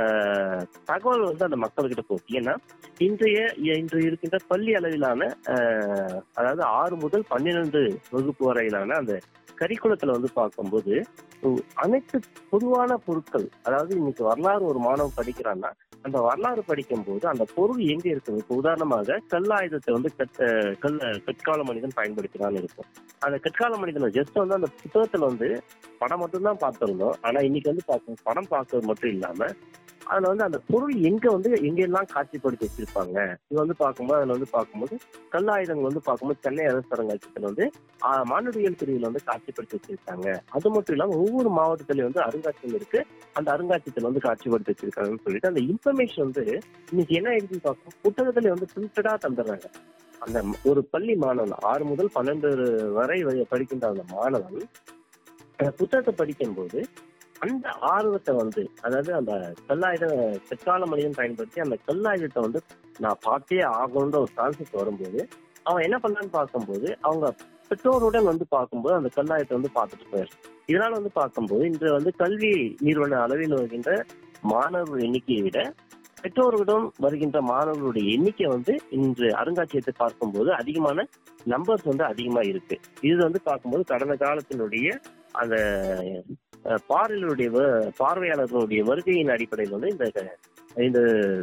அஹ், 0.00 0.62
தகவல் 0.86 1.24
வந்து 1.24 1.44
அந்த 1.44 1.56
மக்கள்கிட்ட 1.56 2.02
போகுது 2.06 2.36
ஏன்னா 2.38 2.54
இன்றைய 3.00 3.40
இன்று 3.74 3.98
இருக்கின்ற 4.02 4.38
பள்ளி 4.48 4.72
அளவிலான 4.74 5.20
அஹ், 5.52 6.16
அதாவது 6.34 6.62
ஆறு 6.76 6.96
முதல் 6.98 7.28
பன்னிரண்டு 7.28 7.82
வகுப்பு 8.10 8.44
வரையிலான 8.46 8.96
அந்த 8.96 9.16
கரிக்குலத்துல 9.60 10.14
வந்து 10.16 10.30
பார்க்கும்போது 10.40 10.94
அனைத்து 11.84 12.16
பொதுவான 12.52 12.96
பொருட்கள் 13.06 13.46
அதாவது 13.66 13.92
இன்னைக்கு 14.00 14.22
வரலாறு 14.30 14.64
ஒரு 14.70 14.80
மாணவன் 14.86 15.18
படிக்கிறான்னா 15.18 15.70
அந்த 16.06 16.18
வரலாறு 16.26 16.62
படிக்கும்போது 16.66 17.24
அந்த 17.30 17.44
பொருள் 17.54 17.80
எங்க 17.92 18.06
இருக்குது? 18.12 18.40
இப்போ 18.42 18.54
உதாரணமாக 18.60 19.16
கல்லாயுதத்தை 19.32 19.90
வந்து 19.96 20.10
கட் 20.18 20.38
கல் 20.84 20.98
கற்கால 21.26 21.62
மனிதன் 21.70 21.96
பயன்படுத்தினான்னு 21.96 22.60
இருக்கும். 22.62 22.88
அந்த 23.26 23.36
கற்கால 23.46 23.78
மனிதன் 23.82 24.16
ஜஸ்ட் 24.18 24.40
வந்து 24.42 24.58
அந்த 24.58 24.68
புத்தகத்துல 24.82 25.28
வந்து 25.30 25.48
படம் 26.02 26.22
மட்டும்தான் 26.22 26.62
பார்த்திருந்தோம். 26.64 27.16
ஆனா 27.26 27.40
இன்னைக்கு 27.48 27.72
வந்து 27.72 27.84
பார்க்கும் 27.90 28.22
படம் 28.28 28.50
பார்க்கறது 28.54 28.88
மட்டும் 28.90 29.12
இல்லாம 29.16 29.50
அதுல 30.10 30.28
வந்து 30.32 30.46
அந்த 30.46 30.58
பொருள் 30.70 30.94
எங்க 31.08 31.24
வந்து 31.36 31.50
எங்கெல்லாம் 31.68 32.10
காட்சிப்படுத்தி 32.14 32.66
வச்சிருப்பாங்க? 32.66 33.16
இது 33.50 33.58
வந்து 33.62 33.76
பார்க்கும்போது 33.82 34.18
அதுல 34.18 34.36
வந்து 34.36 34.48
பார்க்கும்போது 34.56 34.94
கல்லாயுதங்கள் 35.34 35.88
வந்து 35.90 36.02
பார்க்கும்போது 36.08 36.42
சென்னை 36.46 36.66
அரங்காட்சியத்தில் 36.70 37.48
வந்து 37.50 37.66
மானுடவியல் 38.30 38.48
மானுடியல் 38.48 38.78
பிரிவில் 38.80 39.06
வந்து 39.08 39.22
காட்சிப்படுத்தி 39.28 39.76
வச்சிருக்காங்க. 39.76 40.28
அது 40.56 40.70
மட்டும் 40.74 40.94
இல்லாம 40.96 41.16
ஒவ்வொரு 41.24 41.50
மாவட்டத்திலயும் 41.58 42.08
வந்து 42.08 42.22
அருங்காட்சியகம் 42.26 42.78
இருக்கு. 42.78 43.00
அந்த 43.38 43.48
அருங்காட்சியத்துல 43.54 44.08
வந்து 44.10 44.22
காட்சிப்படுத்தி 44.26 44.72
வச்சிருக்காங்கன்னு 44.72 45.24
சொல்லிட்டு 45.26 45.50
அந்த 45.50 45.62
இன்ஃபர்மேஷன் 45.70 46.24
வந்து 46.26 46.44
இன்னைக்கு 46.92 47.14
என்ன 47.18 47.30
ஆயிடுச்சுன்னு 47.32 47.66
பார்க்கும் 47.66 47.96
புத்தகத்துல 48.06 48.52
வந்து 48.54 48.68
பிரிண்டடா 48.74 49.14
தந்துடுறாங்க. 49.24 49.68
அந்த 50.26 50.38
ஒரு 50.70 50.80
பள்ளி 50.94 51.14
மாணவன் 51.24 51.66
ஆறு 51.72 51.84
முதல் 51.90 52.14
பன்னெண்டு 52.16 52.48
வரை 52.98 53.18
வரை 53.28 53.44
படிக்கின்ற 53.52 53.86
அந்த 53.92 54.04
மாணவன் 54.14 54.64
அந்த 55.58 55.70
புத்தகத்தை 55.78 56.12
படிக்கும்போது 56.22 56.80
அந்த 57.40 57.68
ஆர்வத்தை 57.88 58.34
வந்து 58.34 58.70
அதாவது 58.80 59.14
அந்த 59.14 59.32
கல்லாயுத 59.68 60.06
செக்கால 60.44 60.86
மனிதன் 60.86 61.12
பயன்படுத்தி 61.12 61.60
அந்த 61.60 61.78
கல்லாயுதத்தை 61.86 62.40
வந்து 62.42 62.60
நான் 62.98 63.22
பார்த்தே 63.22 63.60
ஆகணுன்ற 63.72 64.18
ஒரு 64.18 64.32
கான்செப்ட் 64.34 64.74
வரும்போது 64.74 65.20
அவன் 65.64 65.82
என்ன 65.82 65.96
பண்ணான்னு 65.98 66.30
பார்க்கும்போது 66.30 66.98
அவங்க 67.02 67.26
பெற்றோருடன் 67.70 68.24
வந்து 68.24 68.46
பார்க்கும்போது 68.48 68.94
அந்த 68.94 69.08
கல்லாயத்தை 69.08 69.56
வந்து 69.56 69.70
பார்த்துட்டு 69.74 70.06
போயிரு 70.12 70.32
இதனால 70.68 70.90
வந்து 70.90 71.12
பார்க்கும்போது 71.12 71.64
இன்று 71.66 71.92
வந்து 71.92 72.10
கல்வி 72.14 72.52
நிறுவன 72.78 73.20
அளவில் 73.20 73.54
வருகின்ற 73.54 73.90
மாணவர் 74.42 74.98
எண்ணிக்கையை 74.98 75.42
விட 75.42 75.60
பெற்றோர்களிடம் 76.22 76.92
வருகின்ற 76.98 77.40
மாணவர்களுடைய 77.42 78.14
எண்ணிக்கை 78.14 78.46
வந்து 78.46 78.78
இன்று 78.90 79.28
அருங்காட்சியகத்தை 79.30 79.94
பார்க்கும்போது 79.98 80.52
அதிகமான 80.52 81.06
நம்பர்ஸ் 81.46 81.84
வந்து 81.84 82.04
அதிகமா 82.04 82.40
இருக்கு. 82.40 82.76
இது 83.00 83.16
வந்து 83.16 83.42
பார்க்கும்போது 83.42 83.84
கடந்த 83.84 84.14
காலத்தினுடைய 84.14 84.88
அந்த 85.32 85.56
பார்வையாளருடைய 86.88 87.50
பார்வையாளர்களுடைய 87.98 88.82
வருகையின் 88.82 89.28
அடிப்படையில் 89.28 89.72
வந்து 89.72 89.88
இந்த 89.88 90.06
இந்த 90.76 91.00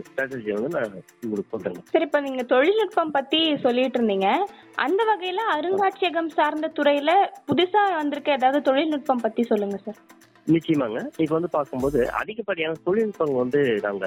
ஸ்ட்ராட்டஜி 0.07 0.51
வந்து 0.53 0.69
நான் 0.69 0.91
உங்களுக்கு 1.23 1.49
சொல்றேன் 1.49 1.79
சரி 1.85 2.03
இப்ப 2.03 2.19
நீங்க 2.19 2.43
தொழில்நுட்பம் 2.43 3.11
பத்தி 3.11 3.57
சொல்லிட்டு 3.57 3.99
இருந்தீங்க. 3.99 4.29
அந்த 4.75 5.03
வகையில 5.03 5.41
அருங்காட்சியகம் 5.55 6.29
சார்ந்த 6.29 6.71
துறையில 6.75 7.11
புதுசா 7.51 7.95
வந்திருக்க 7.95 8.31
ஏதாவது 8.31 8.61
தொழில்நுட்பம் 8.61 9.21
பத்தி 9.21 9.43
சொல்லுங்க 9.43 9.77
சார். 9.77 9.99
நிச்சயமாங்க. 10.47 10.99
இப்ப 11.21 11.33
வந்து 11.35 11.49
பார்க்கும்போது 11.49 11.99
அதிகப்படியான 12.19 12.79
தொழில்நுட்பங்கள் 12.87 13.41
வந்து 13.43 13.61
நாங்க 13.85 14.05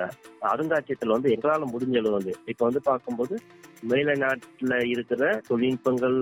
அருங்காட்சியத்துல 0.50 1.16
வந்து 1.16 1.32
எங்களால 1.36 1.66
முடிஞ்ச 1.72 1.96
அளவு 2.00 2.18
வந்து 2.18 2.34
இப்ப 2.52 2.62
வந்து 2.68 2.82
பார்க்கும்போது 2.82 3.34
மேலைநாட்டுல 3.90 4.76
இருக்கிற 4.92 5.22
தொழில்நுட்பங்கள் 5.48 6.18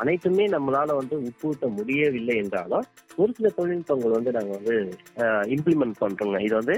அனைத்துமே 0.00 0.44
நம்மளால 0.48 0.96
வந்து 0.98 1.14
உட்புகுத்த 1.26 1.68
முடியவில்லை 1.76 2.34
என்றாலும் 2.42 2.84
ஒரு 3.16 3.30
சில 3.38 3.48
தொழில்நுட்பங்கள் 3.56 4.16
வந்து 4.16 4.34
நாங்க 4.36 4.52
வந்து 4.58 4.74
இம்ப்ளிமெண்ட் 5.54 6.00
பண்றோங்க. 6.02 6.38
இது 6.46 6.54
வந்து 6.60 6.76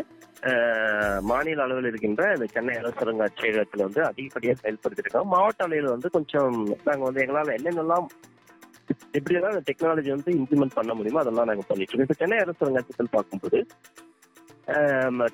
மாநில 1.30 1.62
அளவில் 1.62 1.88
இருக்கின்ற 1.90 2.22
இந்த 2.34 2.46
சென்னை 2.54 2.76
அரசு 2.80 3.02
அருங்காட்சியகத்துல 3.04 3.86
வந்து 3.88 4.02
அதிகப்படியா 4.08 4.54
செயல்படுத்திருக்கோம். 4.62 5.30
மாவட்ட 5.34 5.66
அளவில் 5.66 5.94
வந்து 5.94 6.10
கொஞ்சம் 6.16 6.56
நாங்க 6.84 7.02
வந்து 7.08 7.22
எங்களால 7.24 7.56
என்னென்னலாம் 7.58 8.08
எப்படியெல்லாம் 9.18 9.54
இந்த 9.54 9.64
டெக்னாலஜி 9.68 10.10
வந்து 10.10 10.30
இம்ப்ளிமெண்ட் 10.32 10.74
பண்ண 10.74 10.94
முடியுமோ 10.94 11.20
அதெல்லாம் 11.20 11.48
நாங்க 11.50 11.64
பண்ணிட்டு 11.68 11.92
இருக்கோம். 11.92 12.08
இப்போ 12.08 12.18
சென்னை 12.22 12.38
அரசு 12.38 12.64
அரங்காட்சியத்தில் 12.66 13.14
பார்க்கும்போது 13.16 13.60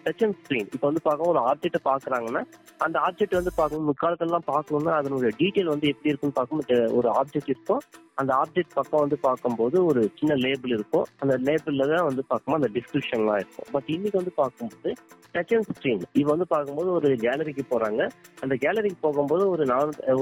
டச் 0.05 0.23
அண்ட் 0.25 0.37
ஸ்கிரீன் 0.43 0.69
இப்போ 0.75 0.87
வந்து 0.89 1.03
பார்க்க 1.07 1.31
ஒரு 1.33 1.41
ஆப்ஜெக்ட்டை 1.51 1.81
பார்க்குறாங்கன்னா 1.89 2.43
அந்த 2.85 2.97
ஆப்ஜெக்ட் 3.07 3.39
வந்து 3.39 3.53
பார்க்கணும் 3.61 3.89
முக்காலத்திலலாம் 3.91 4.49
பார்க்கணும்னா 4.53 4.93
அதனுடைய 5.01 5.31
டீட்டெயில் 5.41 5.73
வந்து 5.75 5.91
எப்படி 5.93 6.11
இருக்குன்னு 6.11 6.39
பார்க்கணும் 6.39 6.97
ஒரு 6.99 7.09
ஆப்ஜெக்ட் 7.21 7.53
இருக்கும். 7.55 7.83
அந்த 8.21 8.33
ஆப்ஜெக்ட் 8.43 8.77
பக்கம் 8.77 9.03
வந்து 9.03 9.17
பார்க்கும்போது 9.27 9.77
ஒரு 9.89 10.01
சின்ன 10.19 10.33
லேபிள் 10.45 10.73
இருக்கும். 10.77 11.05
அந்த 11.23 11.35
லேபிளில் 11.47 11.91
தான் 11.93 12.07
வந்து 12.09 12.23
பார்க்கும்போது 12.31 12.61
அந்த 12.61 12.71
டிஸ்கிரிப்ஷன்லாம் 12.77 13.41
இருக்கும். 13.43 13.69
பட் 13.75 13.91
இன்னைக்கு 13.97 14.21
வந்து 14.21 14.35
பார்க்கும்போது 14.41 14.91
டச் 15.35 15.55
அண்ட் 15.57 15.71
ஸ்க்ரீன் 15.77 16.03
இது 16.21 16.27
வந்து 16.33 16.47
பார்க்கும்போது 16.55 16.91
ஒரு 16.99 17.09
கேலரிக்கு 17.27 17.65
போறாங்க. 17.73 18.03
அந்த 18.45 18.55
கேலரிக்கு 18.65 18.99
போகும்போது 19.07 19.45
ஒரு 19.55 19.67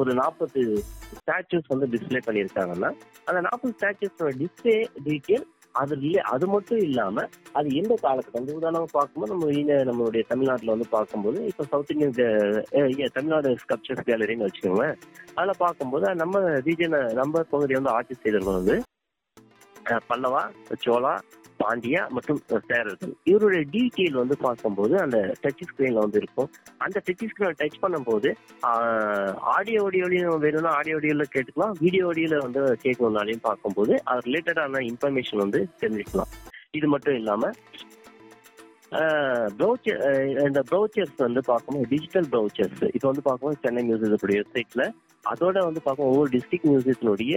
ஒரு 0.03 0.13
நாற்பது 0.21 0.63
ஸ்டாச்சுஸ் 1.19 1.73
வந்து 1.73 1.87
டிஸ்ப்ளே 1.95 2.23
பண்ணியிருக்காங்கன்னா 2.29 2.91
அந்த 3.29 3.41
நாற்பது 3.49 3.75
ஸ்டாச்சுஸோட 3.79 4.33
டிஸ்பிளே 4.43 4.77
டீட்டெயில் 5.09 5.47
அது 5.77 5.95
இல்லை 6.01 6.21
அது 6.31 6.47
மட்டும் 6.47 6.81
இல்லாம 6.81 7.25
அது 7.53 7.69
எந்த 7.77 7.95
காலத்துக்கு 8.03 8.39
வந்து 8.39 8.57
உதாரணமா 8.59 8.89
பார்க்கும்போது 8.93 9.33
நம்ம 9.33 9.51
இங்க- 9.53 9.85
நம்மளுடைய 9.89 10.23
தமிழ்நாட்டுல 10.29 10.75
வந்து 10.75 10.89
பார்க்கும்போது 10.91 11.39
இப்போ 11.47 11.65
சவுத் 11.65 11.93
இந்தியன் 11.95 13.15
தமிழ்நாடு 13.17 13.51
ஸ்கல்ப்சர்ஸ் 13.63 14.07
கேலரின்னு 14.09 14.47
வச்சுக்கோங்களேன். 14.47 14.97
அதில் 15.35 15.59
பார்க்கும்போது 15.59 16.15
நம்ம 16.17 16.35
ரீஜனை 16.67 17.01
நம்ம 17.15 17.45
பகுதியை 17.51 17.79
வந்து 17.79 17.95
ஆட்சி 17.95 18.17
செய்தவர்கள் 18.17 18.59
வந்து 18.61 18.77
பல்லவா 20.09 20.43
சோழா 20.85 21.15
பாண்டியா 21.63 22.03
மற்றும் 22.17 22.41
சேரர்கள். 22.71 23.13
இவருடைய 23.31 23.63
டீட்டெயில் 23.75 24.19
வந்து 24.21 24.37
பார்க்கும்போது 24.45 24.95
அந்த 25.05 25.19
டச் 25.43 25.65
ஸ்கிரீன்ல 25.69 26.05
வந்து 26.05 26.21
இருக்கும். 26.23 26.51
அந்த 26.85 27.03
டச் 27.07 27.25
ஸ்கிரீன் 27.31 27.59
டச் 27.61 27.81
பண்ணும்போது 27.85 28.31
ஆடியோ 29.57 29.83
ஆடியோலையும் 29.87 30.45
வேணும்னா 30.45 30.73
ஆடியோ 30.81 30.99
ஆடியோல 31.01 31.27
கேட்டுக்கலாம். 31.35 31.75
வீடியோ 31.85 32.05
ஆடியோல 32.11 32.43
வந்து 32.47 32.63
கேட்கணும்னாலையும் 32.85 33.47
பார்க்கும்போது 33.49 33.95
அது 34.13 34.27
ரிலேட்டடான 34.29 34.83
இன்ஃபர்மேஷன் 34.91 35.43
வந்து 35.45 35.63
தெரிஞ்சுக்கலாம். 35.83 36.33
இது 36.79 36.89
மட்டும் 36.95 37.19
இல்லாம 37.21 37.53
ப்ரௌச்சர் 39.61 40.03
இந்த 40.49 40.61
ப்ரௌச்சர்ஸ் 40.71 41.17
வந்து 41.27 41.41
பார்க்கும்போது 41.49 41.89
டிஜிட்டல் 41.93 42.29
ப்ரௌச்சர்ஸ் 42.33 42.83
இப்போ 42.95 43.07
வந்து 43.11 43.25
பார்க்கும்போது 43.29 43.59
சென்னை 43.65 43.83
மியூசியத்துடைய 43.89 44.41
வெப்சைட்ல 44.43 44.85
அதோட 45.31 45.59
வந்து 45.67 45.81
பார்க்கும் 45.85 46.09
ஒவ்வொரு 46.11 46.31
டிஸ்ட்ரிக்ட் 46.35 46.69
மியூசியத்தினுடைய 46.71 47.35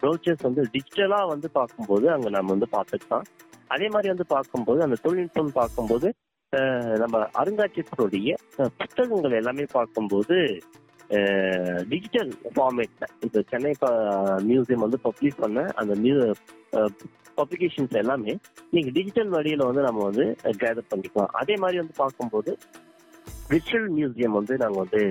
ப்ரௌச்சர்ஸ் 0.00 0.46
வந்து 0.48 0.62
டிஜிட்டலா 0.74 1.20
வந்து 1.32 1.48
பார்க்கும்போது 1.58 2.06
அங்க 2.14 2.28
நம்ம 2.36 2.54
வந்து 2.54 2.68
பார்த்துக்கலாம். 2.76 3.26
அதே 3.74 3.86
மாதிரி 3.94 4.08
வந்து 4.14 4.26
பார்க்கும்போது 4.34 4.80
அந்த 4.86 4.96
தொழில்நுட்பம் 5.04 5.58
பார்க்கும்போது 5.60 6.08
நம்ம 7.02 7.22
அருங்காட்சியகத்தினுடைய 7.40 8.34
புத்தகங்கள் 8.80 9.38
எல்லாமே 9.40 9.64
பார்க்கும்போது 9.76 10.36
டிஜிட்டல் 11.90 12.30
ஃபார்மேட்ல 12.54 13.04
இப்போ 13.24 13.40
சென்னை 13.50 13.72
மியூசியம் 14.48 14.84
வந்து 14.84 14.98
பப்ளிஷ் 15.08 15.42
பண்ண 15.42 15.60
அந்த 15.80 15.92
மியூ 16.04 16.16
பப்ளிகேஷன்ஸ் 17.40 17.94
எல்லாமே 18.02 18.32
நீங்க 18.74 18.90
டிஜிட்டல் 18.96 19.30
வழியில 19.36 19.66
வந்து 19.68 19.82
நம்ம 19.86 20.02
வந்து 20.08 20.24
கேதர் 20.62 20.90
பண்ணிக்கலாம். 20.92 21.32
அதே 21.40 21.54
மாதிரி 21.62 21.80
வந்து 21.82 21.94
பார்க்கும்போது 22.02 22.52
விர்ச்சுவல் 23.50 23.90
மியூசியம் 23.96 24.36
வந்து 24.38 24.54
நாங்க 24.62 24.78
வந்து 24.84 25.02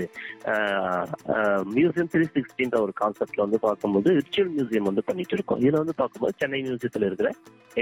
மியூசியம் 1.75 2.09
த்ரீ 2.13 2.25
சிக்ஸ்டின்ற 2.35 2.79
ஒரு 2.85 2.93
கான்செப்ட்ல 3.01 3.45
வந்து 3.45 3.59
பார்க்கும்போது 3.67 4.09
விர்ச்சுவல் 4.17 4.53
மியூசியம் 4.55 4.89
வந்து 4.89 5.05
பண்ணிட்டு 5.09 5.35
இருக்கோம். 5.37 5.61
இதுல 5.63 5.81
வந்து 5.83 5.95
பார்க்கும்போது 6.01 6.35
சென்னை 6.41 6.61
மியூசியத்துல 6.67 7.09
இருக்கிற 7.09 7.31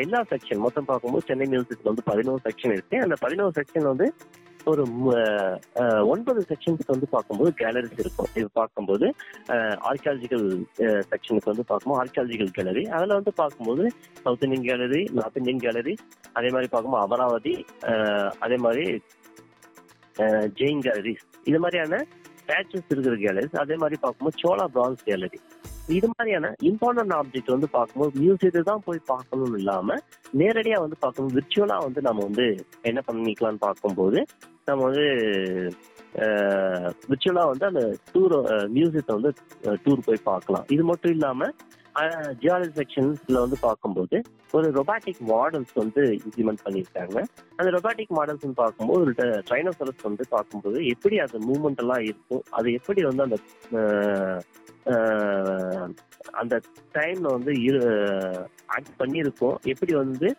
எல்லா 0.03 0.21
செக்ஷன் 0.31 0.63
மொத்தம் 0.65 0.89
பார்க்கும்போது 0.91 1.27
சென்னை 1.31 1.47
மியூசியத்துல 1.53 1.91
வந்து 1.93 2.07
பதினோரு 2.11 2.41
செக்ஷன் 2.47 2.75
இருக்கு. 2.77 2.97
அந்த 3.05 3.17
பதினோரு 3.25 3.53
செக்ஷன் 3.59 3.91
வந்து 3.91 4.07
ஒரு 4.71 4.83
ஒன்பது 6.11 6.41
செக்ஷன்ஸ்க்கு 6.49 6.93
வந்து 6.93 7.07
பார்க்கும்போது 7.13 7.49
கேலரிஸ் 7.61 7.97
இருக்கும். 8.03 8.29
இது 8.39 8.47
பார்க்கும்போது 8.59 9.07
ஆர்கியாலஜிக்கல் 9.89 10.45
செக்ஷனுக்கு 11.11 11.51
வந்து 11.51 11.65
பார்க்கும்போது 11.71 11.99
ஆர்கியாலஜிக்கல் 12.03 12.53
கேலரி 12.57 12.83
அதில் 12.97 13.17
வந்து 13.17 13.33
பார்க்கும்போது 13.41 13.83
south 14.23 14.45
Indian 14.47 14.67
gallery 14.69 15.01
north 15.17 15.39
Indian 15.41 15.63
gallery 15.65 15.95
அதே 16.37 16.51
மாதிரி 16.55 16.71
பார்க்கும்போது 16.73 17.03
அமராவதி 17.07 17.55
அதே 18.47 18.59
மாதிரி 18.67 18.85
ஜெயின் 20.59 20.81
கேலரிஸ் 20.81 21.23
இது 21.43 21.59
மாதிரியான 21.59 21.99
ஸ்டாச்சுஸ் 22.39 22.89
இருக்கிற 22.89 23.15
கேலரிஸ் 23.15 23.55
அதே 23.55 23.75
மாதிரி 23.75 23.97
பார்க்கும்போது 24.01 24.39
சோலா 24.43 24.65
பிரான்ஸ் 24.67 25.03
கேலரி 25.03 25.39
இது 25.87 26.07
மாதிரியான 26.07 26.53
இம்பார்ட்டன்ட் 26.61 27.13
ஆப்ஜெக்ட் 27.19 27.51
வந்து 27.51 27.69
பார்க்கும்போது 27.69 28.11
மியூசியத்தை 28.19 28.61
தான் 28.61 28.83
போய் 28.85 28.99
பார்க்கணும்னு 29.05 29.57
இல்லாம 29.57 29.97
நேரடியா 30.37 30.77
வந்து 30.79 30.97
பார்க்கணும் 30.99 31.33
விர்ச்சுவலா 31.37 31.77
வந்து 31.83 32.01
நம்ம 32.01 32.23
வந்து 32.23 32.45
என்ன 32.81 32.99
பண்ணிக்கலாம்னு 33.07 33.57
பார்க்கும்போது 33.57 34.19
நம்ம 34.65 34.83
வந்து 34.83 35.05
விர்ச்சுவலா 37.09 37.43
வந்து 37.51 37.65
அந்த 37.65 37.83
டூர் 38.13 38.35
மியூசியத்தை 38.67 39.13
வந்து 39.17 39.31
டூர் 39.85 40.05
போய் 40.05 40.27
பார்க்கலாம். 40.31 40.65
இது 40.69 40.83
மட்டும் 40.83 41.11
இல்லாம 41.11 41.49
ஜியாலஜி 42.41 42.73
செக்ஷன்ஸ்ல 42.79 43.39
வந்து 43.39 43.57
பார்க்கும்போது 43.61 44.21
ஒரு 44.51 44.71
ரொபாட்டிக் 44.71 45.21
மாடல்ஸ் 45.27 45.73
வந்து 45.73 46.01
இம்ப்ளிமெண்ட் 46.01 46.63
பண்ணியிருக்காங்க. 46.65 47.17
அந்த 47.55 47.69
ரொபாட்டிக் 47.77 48.15
மாடல்ஸ் 48.15 48.47
பார்க்கும்போது 48.53 49.01
ஒரு 49.01 49.13
ட்ரைனோசரஸ் 49.49 50.03
வந்து 50.03 50.25
பார்க்கும்போது 50.29 50.85
எப்படி 50.85 51.19
அது 51.19 51.39
மூவ்மெண்ட் 51.39 51.75
எல்லாம் 51.75 52.03
இருக்கும் 52.03 52.43
அது 52.49 52.73
எப்படி 52.73 53.03
வந்து 53.03 53.23
அந்த 53.23 53.37
அந்த 56.31 56.59
டைம்ல 56.93 57.27
வந்து 57.37 57.53
ஆக்ட் 58.65 58.93
பண்ணியிருக்கோம் 58.99 59.57
எப்படி 59.63 59.93
வந்து 59.93 60.35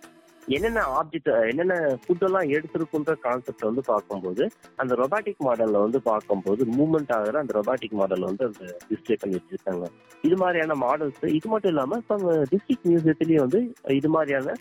என்னென்ன 0.57 0.81
ஆப்ஜெக்ட் 0.99 1.31
என்னென்ன 1.51 1.75
ஃபுட் 2.03 2.25
எல்லாம் 2.27 2.51
எடுத்திருக்குன்ற 2.57 3.13
கான்செப்ட் 3.27 3.67
வந்து 3.69 3.83
பார்க்கும்போது 3.91 4.45
அந்த 4.83 4.93
ரொபாட்டிக் 5.03 5.45
மாடல்ல 5.47 5.83
வந்து 5.85 6.01
பார்க்கும்போது 6.11 6.63
மூவ்மெண்ட் 6.77 7.13
ஆகிற 7.17 7.39
அந்த 7.43 7.55
ரொபாட்டிக் 7.61 7.99
மாடல் 8.01 8.29
வந்து 8.29 8.45
அந்த 8.49 8.65
டிஸ்பிளே 8.91 9.17
பண்ணி 9.23 9.39
வச்சிருக்காங்க. 9.39 9.87
இது 10.29 10.37
மாதிரியான 10.43 10.77
மாடல்ஸ் 10.85 11.25
இது 11.39 11.49
மட்டும் 11.53 11.73
இல்லாம 11.75 11.99
இப்போ 12.03 12.17
டிஸ்ட்ரிக்ட் 12.53 12.89
மியூசியத்திலயும் 12.91 13.45
வந்து 13.47 13.61
இது 14.01 14.11
மாதிரியான 14.17 14.57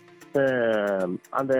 அந்த 1.40 1.54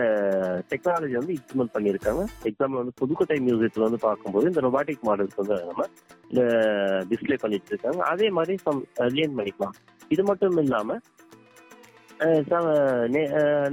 டெக்னாலஜி 0.71 1.15
வந்து 1.19 1.35
இம்ப்ளிமெண்ட் 1.37 1.75
பண்ணியிருக்காங்க. 1.75 2.23
எக்ஸாம்பிள் 2.49 2.81
வந்து 2.81 2.95
புதுக்கோட்டை 3.01 3.37
மியூசியத்தில் 3.45 3.87
வந்து 3.87 3.99
பார்க்கும்போது 4.07 4.49
இந்த 4.51 4.63
ரொபாட்டிக் 4.67 5.05
மாடல்ஸ் 5.09 5.39
வந்து 5.41 5.57
நம்ம 5.69 5.85
டிஸ்பிளே 7.11 7.37
பண்ணிட்டு 7.43 7.71
இருக்காங்க 7.73 8.01
அதே 8.13 8.29
மாதிரி 8.39 8.55
சம் 8.65 8.81
லேர்ன் 9.17 9.33
uh, 9.33 9.37
பண்ணிக்கலாம். 9.39 9.75
இது 10.13 10.23
மட்டும் 10.23 10.57
இல்லாமல் 10.63 10.99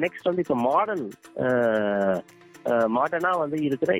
நெக்ஸ்ட் 0.02 0.28
வந்து 0.30 0.40
இப்போ 0.40 0.54
மாடர்ன் 0.54 1.06
மாடர்னா 2.96 3.30
வந்து 3.38 3.62
இருக்கிற 3.62 3.92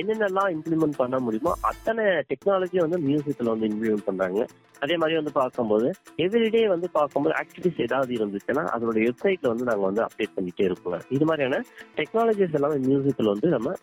என்னென்னலாம் 0.00 0.50
இம்ப்ளிமெண்ட் 0.56 0.96
பண்ண 0.96 1.18
முடியுமோ 1.18 1.52
அத்தனை 1.60 2.04
டெக்னாலஜி 2.04 2.78
வந்து 2.78 2.98
மியூசியத்தில் 2.98 3.50
வந்து 3.52 3.68
இம்ப்ளிமெண்ட் 3.68 4.06
பண்றாங்க. 4.06 4.46
அதே 4.80 4.96
மாதிரி 4.96 5.18
வந்து 5.18 5.32
பார்க்கும்போது 5.32 5.88
எவ்ரிடே 6.16 6.66
வந்து 6.66 6.90
பார்க்கும்போது 6.90 7.34
ஆக்டிவிட்டிஸ் 7.34 7.82
ஏதாவது 7.82 8.12
இருந்துச்சுன்னா 8.14 8.64
அதோட 8.74 8.96
வெப்சைட்ல 9.06 9.48
வந்து 9.48 9.64
நாங்கள் 9.64 9.88
வந்து 9.90 10.02
அப்டேட் 10.02 10.36
பண்ணிட்டே 10.36 10.64
இருக்கோம் 10.64 11.00
இது 11.08 11.24
மாதிரியான 11.24 11.60
டெக்னாலஜிஸ் 11.96 12.56
எல்லாமே 12.60 12.78
மியூசியத்தில் 12.88 13.32
வந்து 13.34 13.48
நம்ம 13.48 13.74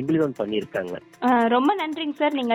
இம்ப்ளிமெண்ட் 0.00 0.38
பண்ணியிருக்காங்க. 0.40 0.94
ரொம்ப 1.54 1.70
நன்றிங்க 1.80 2.14
சார். 2.20 2.34
நீங்க 2.38 2.54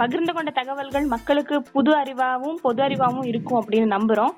பகிர்ந்து 0.00 0.32
கொண்ட 0.36 0.50
தகவல்கள் 0.58 1.06
மக்களுக்கு 1.14 1.56
புது 1.74 1.92
அறிவாவும் 2.00 2.58
பொது 2.62 2.82
அறிவாவும் 2.86 3.26
இருக்கும் 3.30 3.58
அப்படின்னு 3.60 3.88
நம்புறோம். 3.96 4.34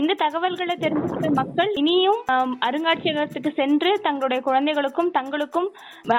இந்த 0.00 0.16
தகவல்களை 0.24 0.76
தெரிஞ்சுக்கிட்ட 0.84 1.30
மக்கள் 1.40 1.72
இனியும் 1.82 2.20
அருங்காட்சியகத்துக்கு 2.68 3.52
சென்று 3.60 3.92
தங்களுடைய 4.06 4.40
குழந்தைகளுக்கும் 4.48 5.10
தங்களுக்கும் 5.18 5.68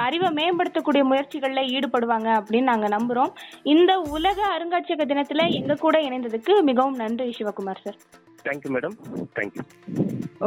அறிவை 0.06 0.30
மேம்படுத்தக்கூடிய 0.40 1.04
முயற்சிகள்ல 1.12 1.64
ஈடுபடுவாங்க 1.76 2.28
அப்படின்னு 2.38 2.70
நாங்க 2.72 2.88
நம்புறோம். 2.96 3.32
இந்த 3.74 3.92
உலக 4.16 4.38
அருங்காட்சியக 4.56 5.06
தினத்துல 5.12 5.48
எங்க 5.60 5.80
கூட 5.86 5.96
இணைந்ததுக்கு 6.08 6.54
மிகவும் 6.70 7.00
நன்றி 7.02 7.34
Sivakumar 7.38 7.84
sir. 7.86 8.00
Thank you 8.46 8.70
madam 8.74 8.96
thank you 9.38 9.62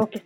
okay 0.02 0.18